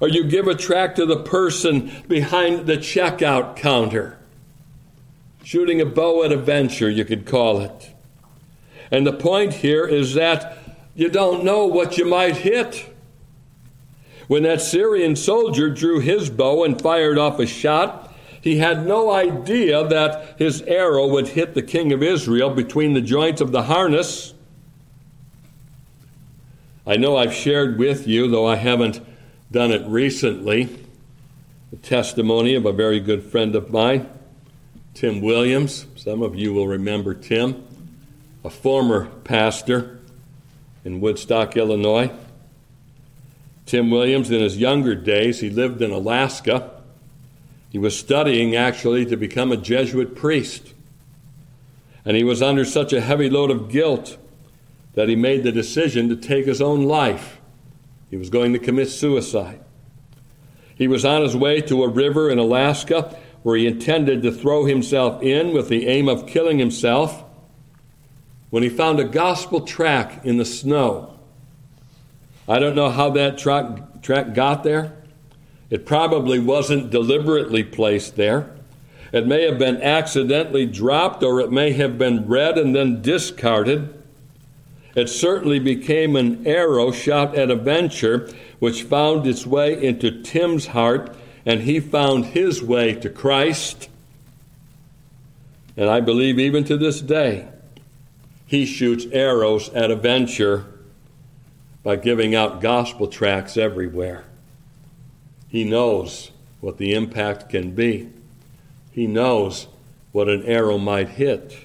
Or 0.00 0.08
you 0.08 0.24
give 0.24 0.48
a 0.48 0.54
track 0.54 0.94
to 0.96 1.06
the 1.06 1.22
person 1.22 1.92
behind 2.08 2.66
the 2.66 2.78
checkout 2.78 3.56
counter. 3.56 4.18
Shooting 5.44 5.80
a 5.80 5.86
bow 5.86 6.24
at 6.24 6.32
a 6.32 6.36
venture, 6.36 6.90
you 6.90 7.04
could 7.04 7.26
call 7.26 7.60
it. 7.60 7.94
And 8.90 9.06
the 9.06 9.12
point 9.12 9.54
here 9.54 9.86
is 9.86 10.14
that 10.14 10.58
you 10.94 11.08
don't 11.08 11.44
know 11.44 11.66
what 11.66 11.98
you 11.98 12.04
might 12.04 12.38
hit. 12.38 12.94
When 14.26 14.42
that 14.44 14.60
Syrian 14.60 15.16
soldier 15.16 15.70
drew 15.70 16.00
his 16.00 16.30
bow 16.30 16.64
and 16.64 16.80
fired 16.80 17.18
off 17.18 17.38
a 17.38 17.46
shot, 17.46 18.14
he 18.40 18.58
had 18.58 18.86
no 18.86 19.10
idea 19.12 19.86
that 19.86 20.38
his 20.38 20.62
arrow 20.62 21.06
would 21.08 21.28
hit 21.28 21.54
the 21.54 21.62
king 21.62 21.92
of 21.92 22.02
Israel 22.02 22.50
between 22.50 22.94
the 22.94 23.00
joints 23.00 23.40
of 23.40 23.52
the 23.52 23.64
harness. 23.64 24.34
I 26.86 26.96
know 26.96 27.16
I've 27.16 27.34
shared 27.34 27.78
with 27.78 28.06
you, 28.06 28.28
though 28.28 28.46
I 28.46 28.56
haven't 28.56 29.00
done 29.50 29.72
it 29.72 29.86
recently, 29.86 30.68
the 31.70 31.76
testimony 31.76 32.54
of 32.54 32.66
a 32.66 32.72
very 32.72 33.00
good 33.00 33.24
friend 33.24 33.54
of 33.54 33.70
mine, 33.70 34.08
Tim 34.94 35.20
Williams. 35.20 35.86
Some 35.96 36.22
of 36.22 36.34
you 36.34 36.52
will 36.52 36.68
remember 36.68 37.14
Tim, 37.14 37.66
a 38.44 38.50
former 38.50 39.06
pastor 39.24 40.00
in 40.84 41.00
Woodstock, 41.00 41.56
Illinois. 41.56 42.10
Tim 43.66 43.90
Williams, 43.90 44.30
in 44.30 44.40
his 44.40 44.56
younger 44.56 44.94
days, 44.94 45.40
he 45.40 45.50
lived 45.50 45.80
in 45.82 45.90
Alaska 45.90 46.80
he 47.70 47.78
was 47.78 47.96
studying 47.96 48.56
actually 48.56 49.06
to 49.06 49.16
become 49.16 49.52
a 49.52 49.56
Jesuit 49.56 50.16
priest. 50.16 50.74
And 52.04 52.16
he 52.16 52.24
was 52.24 52.42
under 52.42 52.64
such 52.64 52.92
a 52.92 53.00
heavy 53.00 53.30
load 53.30 53.50
of 53.50 53.70
guilt 53.70 54.18
that 54.94 55.08
he 55.08 55.14
made 55.14 55.44
the 55.44 55.52
decision 55.52 56.08
to 56.08 56.16
take 56.16 56.46
his 56.46 56.60
own 56.60 56.82
life. 56.82 57.39
He 58.10 58.16
was 58.16 58.28
going 58.28 58.52
to 58.52 58.58
commit 58.58 58.90
suicide. 58.90 59.60
He 60.74 60.88
was 60.88 61.04
on 61.04 61.22
his 61.22 61.36
way 61.36 61.60
to 61.62 61.84
a 61.84 61.88
river 61.88 62.28
in 62.28 62.38
Alaska 62.38 63.16
where 63.42 63.56
he 63.56 63.66
intended 63.66 64.22
to 64.22 64.32
throw 64.32 64.64
himself 64.64 65.22
in 65.22 65.52
with 65.52 65.68
the 65.68 65.86
aim 65.86 66.08
of 66.08 66.26
killing 66.26 66.58
himself 66.58 67.24
when 68.50 68.62
he 68.62 68.68
found 68.68 68.98
a 68.98 69.04
gospel 69.04 69.60
track 69.60 70.24
in 70.24 70.36
the 70.36 70.44
snow. 70.44 71.18
I 72.48 72.58
don't 72.58 72.74
know 72.74 72.90
how 72.90 73.10
that 73.10 73.38
track, 73.38 74.02
track 74.02 74.34
got 74.34 74.64
there. 74.64 74.96
It 75.70 75.86
probably 75.86 76.40
wasn't 76.40 76.90
deliberately 76.90 77.62
placed 77.62 78.16
there. 78.16 78.56
It 79.12 79.26
may 79.26 79.44
have 79.44 79.58
been 79.58 79.80
accidentally 79.82 80.66
dropped, 80.66 81.22
or 81.22 81.40
it 81.40 81.52
may 81.52 81.72
have 81.72 81.96
been 81.96 82.26
read 82.26 82.58
and 82.58 82.74
then 82.74 83.02
discarded. 83.02 83.99
It 84.94 85.08
certainly 85.08 85.58
became 85.58 86.16
an 86.16 86.46
arrow 86.46 86.90
shot 86.90 87.36
at 87.36 87.50
a 87.50 87.56
venture 87.56 88.28
which 88.58 88.82
found 88.82 89.26
its 89.26 89.46
way 89.46 89.80
into 89.82 90.22
Tim's 90.22 90.68
heart, 90.68 91.16
and 91.46 91.60
he 91.60 91.80
found 91.80 92.26
his 92.26 92.62
way 92.62 92.94
to 92.94 93.08
Christ. 93.08 93.88
And 95.76 95.88
I 95.88 96.00
believe 96.00 96.38
even 96.38 96.64
to 96.64 96.76
this 96.76 97.00
day, 97.00 97.48
he 98.46 98.66
shoots 98.66 99.06
arrows 99.12 99.68
at 99.70 99.90
a 99.90 99.96
venture 99.96 100.66
by 101.82 101.96
giving 101.96 102.34
out 102.34 102.60
gospel 102.60 103.06
tracts 103.06 103.56
everywhere. 103.56 104.24
He 105.48 105.64
knows 105.64 106.32
what 106.60 106.78
the 106.78 106.92
impact 106.92 107.48
can 107.48 107.70
be. 107.70 108.10
He 108.90 109.06
knows 109.06 109.68
what 110.12 110.28
an 110.28 110.44
arrow 110.44 110.78
might 110.78 111.10
hit. 111.10 111.56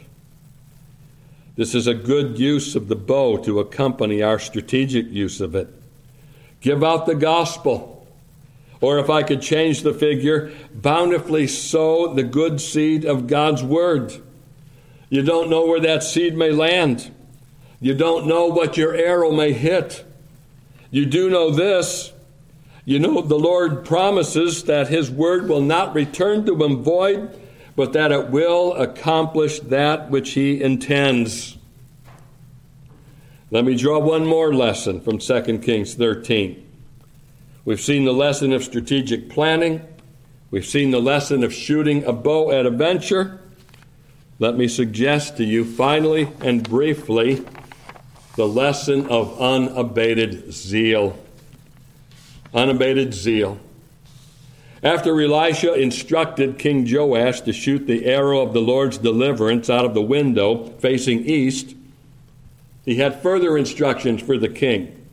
This 1.56 1.74
is 1.74 1.88
a 1.88 1.94
good 1.94 2.38
use 2.38 2.76
of 2.76 2.88
the 2.88 2.96
bow 2.96 3.38
to 3.38 3.60
accompany 3.60 4.22
our 4.22 4.40
strategic 4.40 5.10
use 5.10 5.40
of 5.40 5.56
it. 5.56 5.70
Give 6.62 6.84
out 6.84 7.06
the 7.06 7.16
gospel. 7.16 8.08
Or 8.82 9.00
if 9.00 9.10
I 9.10 9.24
could 9.24 9.42
change 9.42 9.82
the 9.82 9.94
figure, 9.94 10.52
bountifully 10.74 11.48
sow 11.48 12.14
the 12.14 12.24
good 12.24 12.60
seed 12.60 13.06
of 13.06 13.28
God's 13.28 13.64
word. 13.64 14.14
You 15.10 15.22
don't 15.22 15.50
know 15.50 15.66
where 15.66 15.80
that 15.80 16.04
seed 16.04 16.36
may 16.36 16.52
land. 16.52 17.12
You 17.80 17.94
don't 17.94 18.28
know 18.28 18.48
what 18.48 18.78
your 18.78 18.94
arrow 18.94 19.32
may 19.32 19.54
hit. 19.54 20.06
You 20.92 21.06
do 21.06 21.30
know 21.30 21.52
this 21.52 22.12
you 22.86 23.00
know, 23.00 23.22
the 23.22 23.38
Lord 23.38 23.84
promises 23.84 24.66
that 24.66 24.90
His 24.90 25.10
word 25.10 25.50
will 25.50 25.62
not 25.62 25.96
return 25.96 26.46
to 26.46 26.64
Him 26.64 26.84
void, 26.84 27.36
but 27.76 27.94
that 27.94 28.12
it 28.12 28.30
will 28.30 28.74
accomplish 28.74 29.60
that 29.62 30.10
which 30.10 30.32
He 30.32 30.62
intends. 30.62 31.58
Let 33.52 33.66
me 33.66 33.76
draw 33.76 34.00
one 34.00 34.26
more 34.26 34.54
lesson 34.54 35.02
from 35.02 35.20
2 35.20 35.60
Kings 35.60 35.96
13. 35.96 36.62
We've 37.64 37.82
seen 37.82 38.06
the 38.06 38.14
lesson 38.14 38.54
of 38.54 38.64
strategic 38.64 39.30
planning. 39.30 39.82
We've 40.52 40.66
seen 40.66 40.92
the 40.92 41.02
lesson 41.02 41.44
of 41.44 41.54
shooting 41.54 42.04
a 42.06 42.14
bow 42.14 42.52
at 42.52 42.66
a 42.66 42.70
venture. 42.70 43.40
Let 44.40 44.56
me 44.56 44.68
suggest 44.68 45.38
to 45.38 45.44
you, 45.44 45.66
finally 45.66 46.30
and 46.42 46.68
briefly, 46.68 47.46
the 48.36 48.48
lesson 48.48 49.08
of 49.08 49.40
unabated 49.40 50.52
zeal 50.54 51.18
unabated 52.56 53.14
zeal. 53.14 53.60
After 54.84 55.20
Elisha 55.20 55.74
instructed 55.74 56.60
King 56.60 56.88
Joash 56.90 57.42
to 57.42 57.54
shoot 57.54 57.88
the 57.88 58.06
arrow 58.06 58.42
of 58.42 58.54
the 58.54 58.62
Lord's 58.62 58.98
deliverance 58.98 59.70
out 59.70 59.86
of 59.86 59.94
the 59.94 60.02
window 60.02 60.66
facing 60.80 61.26
east, 61.26 61.76
he 62.84 62.96
had 62.96 63.22
further 63.22 63.58
instructions 63.58 64.22
for 64.22 64.38
the 64.38 64.50
king. 64.50 65.06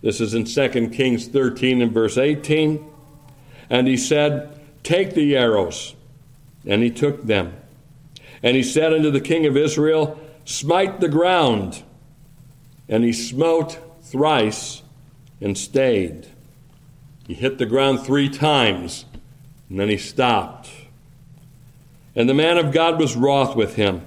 This 0.00 0.20
is 0.20 0.34
in 0.34 0.44
2 0.44 0.90
Kings 0.90 1.26
13 1.26 1.82
and 1.82 1.92
verse 1.92 2.16
18. 2.16 2.88
And 3.68 3.88
he 3.88 3.96
said, 3.96 4.58
Take 4.84 5.14
the 5.14 5.36
arrows. 5.36 5.96
And 6.66 6.82
he 6.82 6.90
took 6.90 7.24
them. 7.24 7.54
And 8.42 8.56
he 8.56 8.62
said 8.62 8.92
unto 8.92 9.10
the 9.10 9.20
king 9.20 9.46
of 9.46 9.56
Israel, 9.56 10.20
Smite 10.44 11.00
the 11.00 11.08
ground. 11.08 11.82
And 12.88 13.02
he 13.02 13.12
smote 13.12 13.78
thrice 14.02 14.82
and 15.40 15.58
stayed. 15.58 16.28
He 17.28 17.34
hit 17.34 17.58
the 17.58 17.66
ground 17.66 18.00
three 18.00 18.30
times, 18.30 19.04
and 19.68 19.78
then 19.78 19.90
he 19.90 19.98
stopped. 19.98 20.70
And 22.16 22.26
the 22.26 22.34
man 22.34 22.56
of 22.56 22.72
God 22.72 22.98
was 22.98 23.14
wroth 23.16 23.54
with 23.54 23.76
him, 23.76 24.00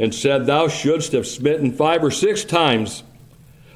and 0.00 0.12
said, 0.12 0.46
Thou 0.46 0.66
shouldst 0.66 1.12
have 1.12 1.28
smitten 1.28 1.72
five 1.72 2.02
or 2.02 2.10
six 2.10 2.44
times. 2.44 3.04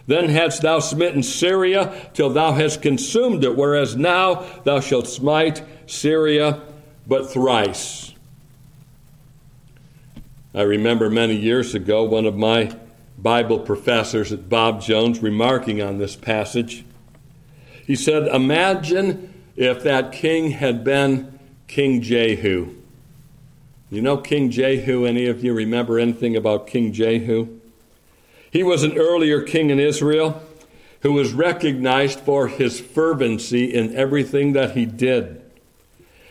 Then 0.09 0.29
hadst 0.29 0.63
thou 0.63 0.81
smitten 0.81 1.23
Syria 1.23 2.11
till 2.15 2.31
thou 2.31 2.53
hast 2.53 2.83
consumed 2.83 3.45
it, 3.45 3.57
whereas 3.57 3.97
now 3.97 4.45
thou 4.65 4.81
shalt 4.81 5.07
smite 5.07 5.63
Syria 5.87 6.61
but 7.07 7.33
thrice. 7.33 8.13
I 10.53 10.63
remember 10.63 11.09
many 11.09 11.37
years 11.37 11.77
ago 11.77 12.03
one 12.03 12.27
of 12.27 12.37
my 12.37 12.77
Bible 13.17 13.61
professors 13.61 14.33
at 14.33 14.49
Bob 14.49 14.83
Jones 14.83 15.21
remarking 15.23 15.81
on 15.81 15.99
this 15.99 16.17
passage. 16.17 16.85
He 17.87 17.97
said, 17.97 18.27
Imagine 18.29 19.35
if 19.57 19.83
that 19.83 20.13
king 20.13 20.53
had 20.53 20.85
been 20.85 21.39
King 21.69 22.01
Jehu. 22.03 22.75
You 23.91 24.03
know 24.03 24.17
King 24.17 24.51
Jehu? 24.51 25.05
Any 25.05 25.27
of 25.27 25.45
you 25.45 25.53
remember 25.53 25.99
anything 25.99 26.37
about 26.37 26.67
King 26.67 26.93
Jehu? 26.93 27.61
He 28.51 28.63
was 28.63 28.83
an 28.83 28.97
earlier 28.97 29.43
king 29.43 29.71
in 29.71 29.79
Israel 29.79 30.43
who 31.01 31.13
was 31.13 31.35
recognized 31.35 32.21
for 32.21 32.49
his 32.49 32.81
fervency 32.81 33.75
in 33.75 33.95
everything 33.95 34.55
that 34.55 34.77
he 34.77 34.87
did. 34.87 35.43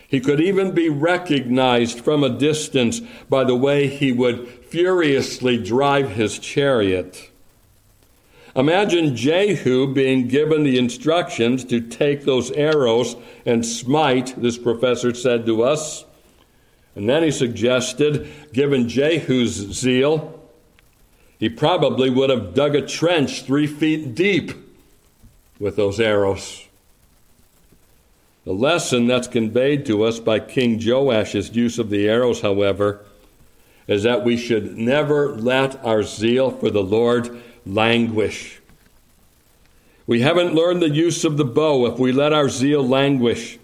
He 0.07 0.19
could 0.19 0.41
even 0.41 0.71
be 0.71 0.89
recognized 0.89 1.99
from 1.99 2.23
a 2.23 2.29
distance 2.29 2.99
by 3.29 3.43
the 3.43 3.55
way 3.55 3.87
he 3.87 4.11
would 4.11 4.47
furiously 4.47 5.57
drive 5.57 6.11
his 6.11 6.39
chariot. 6.39 7.29
Imagine 8.55 9.15
Jehu 9.15 9.91
being 9.91 10.27
given 10.27 10.63
the 10.63 10.77
instructions 10.77 11.65
to 11.65 11.81
take 11.81 12.23
those 12.23 12.51
arrows 12.51 13.15
and 13.45 13.65
smite, 13.65 14.35
this 14.39 14.59
professor 14.59 15.13
said 15.13 15.45
to 15.47 15.63
us. 15.63 16.05
And 16.95 17.09
then 17.09 17.23
he 17.23 17.31
suggested, 17.31 18.29
given 18.53 18.87
Jehu's 18.87 19.53
zeal, 19.53 20.39
he 21.39 21.49
probably 21.49 22.11
would 22.11 22.29
have 22.29 22.53
dug 22.53 22.75
a 22.75 22.85
trench 22.85 23.41
three 23.41 23.65
feet 23.65 24.13
deep 24.13 24.51
with 25.59 25.75
those 25.75 25.99
arrows. 25.99 26.67
The 28.45 28.53
lesson 28.53 29.07
that's 29.07 29.27
conveyed 29.27 29.85
to 29.87 30.03
us 30.03 30.19
by 30.19 30.39
King 30.39 30.77
Joash's 30.79 31.55
use 31.55 31.79
of 31.79 31.89
the 31.89 32.07
arrows, 32.07 32.41
however, 32.41 33.03
is 33.87 34.03
that 34.03 34.23
we 34.23 34.37
should 34.37 34.77
never 34.77 35.35
let 35.35 35.83
our 35.83 36.03
zeal 36.03 36.51
for 36.51 36.69
the 36.69 36.83
Lord 36.83 37.41
languish. 37.65 38.60
We 40.06 40.21
haven't 40.21 40.54
learned 40.54 40.82
the 40.82 40.89
use 40.89 41.23
of 41.23 41.38
the 41.38 41.45
bow 41.45 41.86
if 41.86 41.97
we 41.97 42.12
let 42.12 42.34
our 42.34 42.49
zeal 42.49 42.86
languish. 42.86 43.58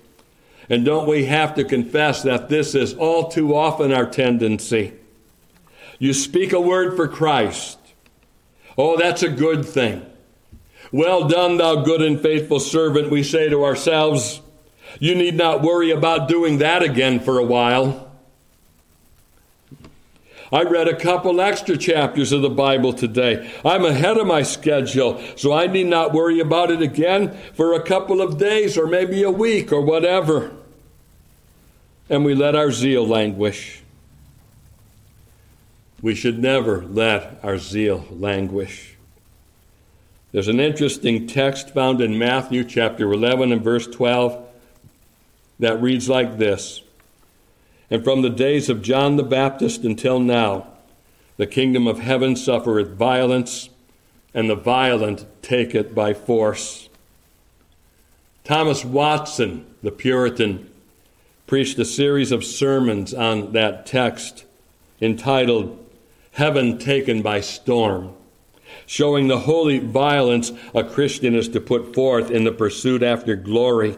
And 0.69 0.85
don't 0.85 1.07
we 1.07 1.25
have 1.25 1.55
to 1.55 1.63
confess 1.63 2.23
that 2.23 2.47
this 2.47 2.75
is 2.75 2.93
all 2.93 3.29
too 3.29 3.55
often 3.55 3.91
our 3.91 4.05
tendency? 4.05 4.93
You 5.97 6.13
speak 6.13 6.53
a 6.53 6.61
word 6.61 6.95
for 6.95 7.07
Christ. 7.07 7.77
Oh, 8.77 8.95
that's 8.95 9.23
a 9.23 9.29
good 9.29 9.65
thing. 9.65 10.05
Well 10.91 11.27
done, 11.27 11.57
thou 11.57 11.83
good 11.83 12.01
and 12.01 12.19
faithful 12.19 12.59
servant, 12.59 13.11
we 13.11 13.23
say 13.23 13.49
to 13.49 13.65
ourselves. 13.65 14.41
You 14.99 15.15
need 15.15 15.35
not 15.35 15.61
worry 15.61 15.91
about 15.91 16.27
doing 16.27 16.59
that 16.59 16.81
again 16.81 17.19
for 17.19 17.37
a 17.37 17.45
while. 17.45 18.08
I 20.51 20.63
read 20.63 20.87
a 20.87 20.95
couple 20.95 21.39
extra 21.39 21.77
chapters 21.77 22.31
of 22.31 22.41
the 22.41 22.49
Bible 22.49 22.93
today. 22.93 23.51
I'm 23.63 23.85
ahead 23.85 24.17
of 24.17 24.25
my 24.25 24.41
schedule, 24.41 25.21
so 25.35 25.53
I 25.53 25.67
need 25.67 25.87
not 25.87 26.13
worry 26.13 26.39
about 26.39 26.71
it 26.71 26.81
again 26.81 27.37
for 27.53 27.73
a 27.73 27.83
couple 27.83 28.19
of 28.19 28.39
days 28.39 28.77
or 28.77 28.87
maybe 28.87 29.21
a 29.21 29.29
week 29.29 29.71
or 29.71 29.81
whatever. 29.81 30.51
And 32.09 32.25
we 32.25 32.33
let 32.33 32.55
our 32.55 32.71
zeal 32.71 33.05
languish. 33.05 33.83
We 36.01 36.15
should 36.15 36.39
never 36.39 36.83
let 36.83 37.39
our 37.43 37.59
zeal 37.59 38.05
languish. 38.09 38.95
There's 40.31 40.47
an 40.47 40.59
interesting 40.59 41.27
text 41.27 41.71
found 41.71 42.01
in 42.01 42.17
Matthew 42.17 42.63
chapter 42.63 43.11
11 43.11 43.51
and 43.51 43.63
verse 43.63 43.85
12 43.85 44.47
that 45.59 45.81
reads 45.81 46.09
like 46.09 46.37
this 46.37 46.81
and 47.89 48.03
from 48.03 48.21
the 48.21 48.29
days 48.29 48.69
of 48.69 48.81
John 48.81 49.15
the 49.15 49.23
Baptist 49.23 49.83
until 49.83 50.19
now, 50.19 50.67
the 51.37 51.47
kingdom 51.47 51.87
of 51.87 51.99
heaven 51.99 52.35
suffereth 52.35 52.89
violence, 52.89 53.69
and 54.33 54.49
the 54.49 54.55
violent 54.55 55.25
take 55.41 55.73
it 55.73 55.95
by 55.95 56.13
force. 56.13 56.89
Thomas 58.43 58.83
Watson, 58.83 59.65
the 59.81 59.91
Puritan, 59.91 60.69
preached 61.47 61.79
a 61.79 61.85
series 61.85 62.31
of 62.31 62.43
sermons 62.43 63.13
on 63.13 63.53
that 63.53 63.85
text 63.85 64.45
entitled 65.01 65.83
Heaven 66.33 66.77
Taken 66.77 67.21
by 67.21 67.41
Storm, 67.41 68.13
showing 68.85 69.27
the 69.27 69.39
holy 69.39 69.79
violence 69.79 70.51
a 70.75 70.83
Christian 70.83 71.35
is 71.35 71.49
to 71.49 71.61
put 71.61 71.95
forth 71.95 72.29
in 72.29 72.43
the 72.43 72.51
pursuit 72.51 73.01
after 73.01 73.35
glory. 73.35 73.97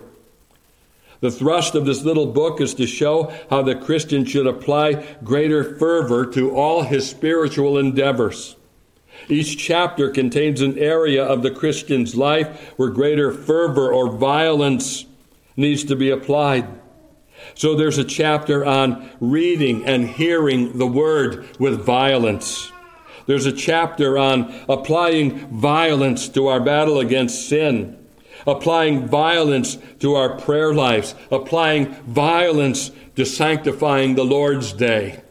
The 1.22 1.32
thrust 1.32 1.76
of 1.76 1.86
this 1.86 2.04
little 2.04 2.26
book 2.26 2.60
is 2.60 2.74
to 2.76 2.88
show 2.88 3.32
how 3.52 3.62
the 3.62 3.76
Christian 3.76 4.26
should 4.26 4.48
apply 4.48 5.06
greater 5.24 5.64
fervor 5.78 6.26
to 6.32 6.56
all 6.56 6.82
his 6.82 7.08
spiritual 7.08 7.78
endeavors. 7.78 8.56
Each 9.30 9.56
chapter 9.56 10.10
contains 10.10 10.62
an 10.62 10.80
area 10.80 11.24
of 11.24 11.44
the 11.44 11.52
Christian's 11.52 12.16
life 12.16 12.74
where 12.76 12.90
greater 12.90 13.32
fervor 13.32 13.94
or 13.94 14.12
violence 14.12 15.06
needs 15.56 15.84
to 15.86 15.96
be 15.96 16.10
applied. 16.10 16.68
So 17.54 17.76
there's 17.76 18.00
a 18.00 18.04
chapter 18.04 18.66
on 18.66 19.08
reading 19.20 19.86
and 19.86 20.08
hearing 20.08 20.80
the 20.80 20.88
word 20.88 21.48
with 21.60 21.86
violence. 21.86 22.72
There's 23.28 23.46
a 23.46 23.52
chapter 23.52 24.18
on 24.18 24.52
applying 24.68 25.38
violence 25.50 26.30
to 26.30 26.48
our 26.48 26.60
battle 26.60 27.00
against 27.00 27.48
sin 27.48 28.01
applying 28.46 29.08
violence 29.08 29.78
to 30.00 30.16
our 30.16 30.38
prayer 30.38 30.74
lives, 30.74 31.16
applying 31.32 31.94
violence 32.04 32.92
to 33.16 33.26
sanctifying 33.26 34.16
the 34.16 34.24
Lord's 34.24 34.74
day, 34.74 35.22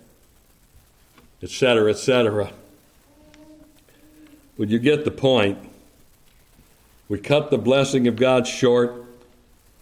etc., 1.42 1.90
etc. 1.90 2.52
Would 4.56 4.70
you 4.70 4.78
get 4.78 5.04
the 5.04 5.10
point? 5.10 5.58
We 7.08 7.18
cut 7.18 7.50
the 7.50 7.58
blessing 7.58 8.06
of 8.06 8.16
God 8.16 8.46
short 8.46 9.04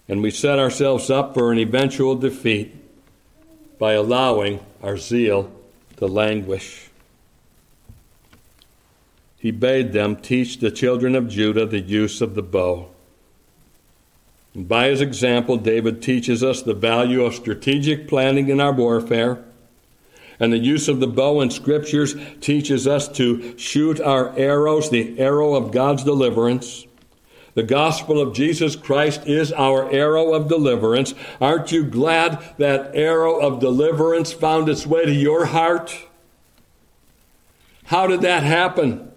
and 0.08 0.22
we 0.22 0.30
set 0.30 0.58
ourselves 0.58 1.10
up 1.10 1.34
for 1.34 1.52
an 1.52 1.58
eventual 1.58 2.14
defeat 2.14 2.74
by 3.78 3.92
allowing 3.92 4.60
our 4.82 4.96
zeal 4.96 5.52
to 5.96 6.06
languish. 6.06 6.88
He 9.38 9.50
bade 9.50 9.92
them 9.92 10.16
teach 10.16 10.58
the 10.58 10.70
children 10.70 11.14
of 11.14 11.28
Judah 11.28 11.66
the 11.66 11.80
use 11.80 12.20
of 12.20 12.34
the 12.34 12.42
bow. 12.42 12.88
By 14.66 14.88
his 14.88 15.00
example, 15.00 15.56
David 15.56 16.02
teaches 16.02 16.42
us 16.42 16.62
the 16.62 16.74
value 16.74 17.22
of 17.22 17.36
strategic 17.36 18.08
planning 18.08 18.48
in 18.48 18.60
our 18.60 18.72
warfare. 18.72 19.44
And 20.40 20.52
the 20.52 20.58
use 20.58 20.88
of 20.88 20.98
the 20.98 21.06
bow 21.06 21.40
in 21.40 21.50
scriptures 21.50 22.16
teaches 22.40 22.86
us 22.86 23.06
to 23.10 23.56
shoot 23.56 24.00
our 24.00 24.36
arrows, 24.36 24.90
the 24.90 25.16
arrow 25.20 25.54
of 25.54 25.70
God's 25.70 26.02
deliverance. 26.02 26.86
The 27.54 27.62
gospel 27.62 28.20
of 28.20 28.34
Jesus 28.34 28.74
Christ 28.74 29.26
is 29.26 29.52
our 29.52 29.92
arrow 29.92 30.34
of 30.34 30.48
deliverance. 30.48 31.14
Aren't 31.40 31.70
you 31.70 31.84
glad 31.84 32.42
that 32.58 32.96
arrow 32.96 33.38
of 33.38 33.60
deliverance 33.60 34.32
found 34.32 34.68
its 34.68 34.84
way 34.84 35.04
to 35.04 35.14
your 35.14 35.46
heart? 35.46 35.96
How 37.84 38.08
did 38.08 38.22
that 38.22 38.42
happen? 38.42 39.12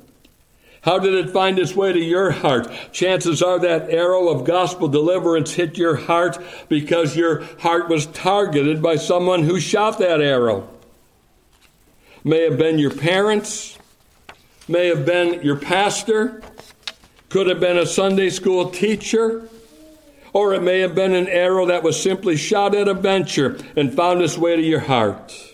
How 0.82 0.98
did 0.98 1.14
it 1.14 1.30
find 1.30 1.60
its 1.60 1.76
way 1.76 1.94
to 1.94 2.00
your 2.00 2.32
heart? 2.32 2.72
Chances 2.92 3.44
are 3.44 3.60
that 3.60 3.92
arrow 3.92 4.30
of 4.30 4.46
gospel 4.46 4.88
deliverance 4.88 5.54
hit 5.54 5.78
your 5.78 5.96
heart 5.96 6.40
because 6.70 7.16
your 7.16 7.44
heart 7.60 7.88
was 7.88 8.08
targeted 8.08 8.82
by 8.82 8.96
someone 8.96 9.44
who 9.44 9.60
shot 9.60 10.00
that 10.00 10.22
arrow. 10.22 10.68
May 12.24 12.44
have 12.50 12.58
been 12.58 12.80
your 12.80 12.94
parents, 12.94 13.78
may 14.68 14.88
have 14.88 15.06
been 15.06 15.44
your 15.44 15.56
pastor, 15.56 16.42
could 17.30 17.48
have 17.48 17.60
been 17.60 17.78
a 17.78 17.86
Sunday 17.86 18.30
school 18.32 18.72
teacher, 18.72 19.48
or 20.34 20.54
it 20.56 20.64
may 20.64 20.80
have 20.80 20.96
been 20.96 21.14
an 21.14 21.28
arrow 21.28 21.68
that 21.68 21.84
was 21.84 22.02
simply 22.02 22.36
shot 22.38 22.74
at 22.74 22.88
a 22.88 22.94
venture 22.96 23.58
and 23.76 23.94
found 23.94 24.22
its 24.22 24.38
way 24.38 24.56
to 24.56 24.62
your 24.62 24.80
heart. 24.80 25.51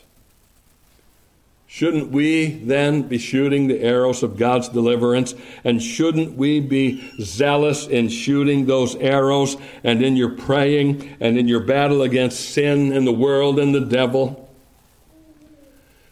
Shouldn't 1.78 2.10
we 2.10 2.48
then 2.48 3.04
be 3.04 3.20
shooting 3.20 3.68
the 3.68 3.80
arrows 3.80 4.24
of 4.24 4.36
God's 4.36 4.68
deliverance? 4.68 5.36
And 5.64 5.80
shouldn't 5.80 6.36
we 6.36 6.60
be 6.60 7.08
zealous 7.22 7.86
in 7.86 8.10
shooting 8.10 8.66
those 8.66 8.96
arrows 8.96 9.58
and 9.84 10.02
in 10.02 10.16
your 10.16 10.32
praying 10.32 11.18
and 11.20 11.38
in 11.38 11.48
your 11.48 11.60
battle 11.60 12.02
against 12.02 12.50
sin 12.50 12.92
and 12.92 13.06
the 13.06 13.14
world 13.14 13.60
and 13.60 13.76
the 13.76 13.86
devil? 13.86 14.50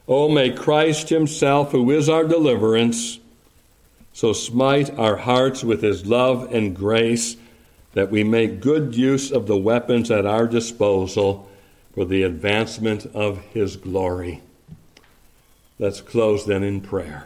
Oh, 0.08 0.30
may 0.30 0.52
Christ 0.52 1.10
Himself, 1.10 1.72
who 1.72 1.90
is 1.90 2.10
our 2.10 2.26
deliverance, 2.26 3.18
so 4.14 4.34
smite 4.34 4.96
our 5.00 5.16
hearts 5.16 5.64
with 5.64 5.82
His 5.82 6.06
love 6.06 6.54
and 6.54 6.76
grace 6.76 7.38
that 7.94 8.12
we 8.12 8.24
make 8.24 8.62
good 8.62 8.94
use 8.96 9.32
of 9.32 9.48
the 9.48 9.58
weapons 9.58 10.12
at 10.12 10.28
our 10.28 10.46
disposal 10.46 11.50
for 11.96 12.06
the 12.06 12.22
advancement 12.22 13.08
of 13.16 13.40
His 13.46 13.78
glory. 13.78 14.44
Let's 15.78 16.00
close 16.00 16.46
then 16.46 16.64
in 16.64 16.80
prayer. 16.80 17.26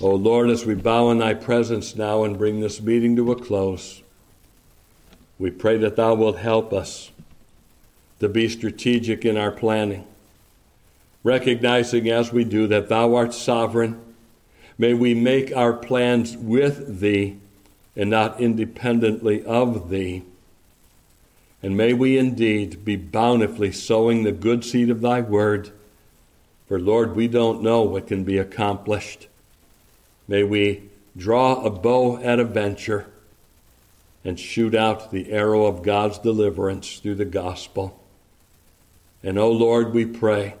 O 0.00 0.08
oh 0.08 0.14
Lord, 0.16 0.50
as 0.50 0.66
we 0.66 0.74
bow 0.74 1.10
in 1.12 1.18
thy 1.18 1.34
presence 1.34 1.94
now 1.94 2.24
and 2.24 2.36
bring 2.36 2.58
this 2.58 2.82
meeting 2.82 3.14
to 3.16 3.30
a 3.30 3.40
close, 3.40 4.02
we 5.38 5.52
pray 5.52 5.76
that 5.78 5.94
thou 5.94 6.14
wilt 6.14 6.38
help 6.38 6.72
us 6.72 7.12
to 8.18 8.28
be 8.28 8.48
strategic 8.48 9.24
in 9.24 9.36
our 9.36 9.52
planning, 9.52 10.04
recognizing 11.22 12.10
as 12.10 12.32
we 12.32 12.42
do 12.42 12.66
that 12.66 12.88
thou 12.88 13.14
art 13.14 13.32
sovereign. 13.32 14.00
May 14.76 14.92
we 14.92 15.14
make 15.14 15.56
our 15.56 15.72
plans 15.72 16.36
with 16.36 16.98
thee 16.98 17.38
and 17.94 18.10
not 18.10 18.40
independently 18.40 19.44
of 19.44 19.88
thee 19.88 20.24
And 21.64 21.78
may 21.78 21.94
we 21.94 22.18
indeed 22.18 22.84
be 22.84 22.94
bountifully 22.96 23.72
sowing 23.72 24.22
the 24.22 24.32
good 24.32 24.66
seed 24.66 24.90
of 24.90 25.00
thy 25.00 25.22
word. 25.22 25.70
For, 26.68 26.78
Lord, 26.78 27.16
we 27.16 27.26
don't 27.26 27.62
know 27.62 27.80
what 27.80 28.06
can 28.06 28.22
be 28.22 28.36
accomplished. 28.36 29.28
May 30.28 30.42
we 30.42 30.90
draw 31.16 31.64
a 31.64 31.70
bow 31.70 32.18
at 32.18 32.38
a 32.38 32.44
venture 32.44 33.06
and 34.26 34.38
shoot 34.38 34.74
out 34.74 35.10
the 35.10 35.32
arrow 35.32 35.64
of 35.64 35.82
God's 35.82 36.18
deliverance 36.18 36.98
through 36.98 37.14
the 37.14 37.24
gospel. 37.24 37.98
And, 39.22 39.38
O 39.38 39.44
oh 39.44 39.52
Lord, 39.52 39.94
we 39.94 40.04
pray 40.04 40.56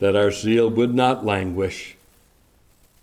that 0.00 0.14
our 0.14 0.30
zeal 0.30 0.68
would 0.68 0.94
not 0.94 1.24
languish, 1.24 1.96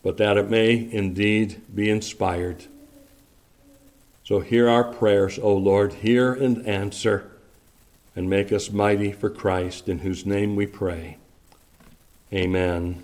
but 0.03 0.17
that 0.17 0.37
it 0.37 0.51
may 0.51 0.87
indeed 0.91 1.63
be 1.73 1.89
inspired. 1.89 2.65
So 4.23 4.39
hear 4.39 4.69
our 4.69 4.83
prayers, 4.83 5.39
O 5.39 5.53
Lord, 5.53 5.93
hear 5.93 6.33
and 6.33 6.65
answer, 6.67 7.29
and 8.15 8.29
make 8.29 8.51
us 8.51 8.71
mighty 8.71 9.11
for 9.11 9.29
Christ, 9.29 9.89
in 9.89 9.99
whose 9.99 10.25
name 10.25 10.55
we 10.55 10.67
pray. 10.67 11.17
Amen. 12.31 13.03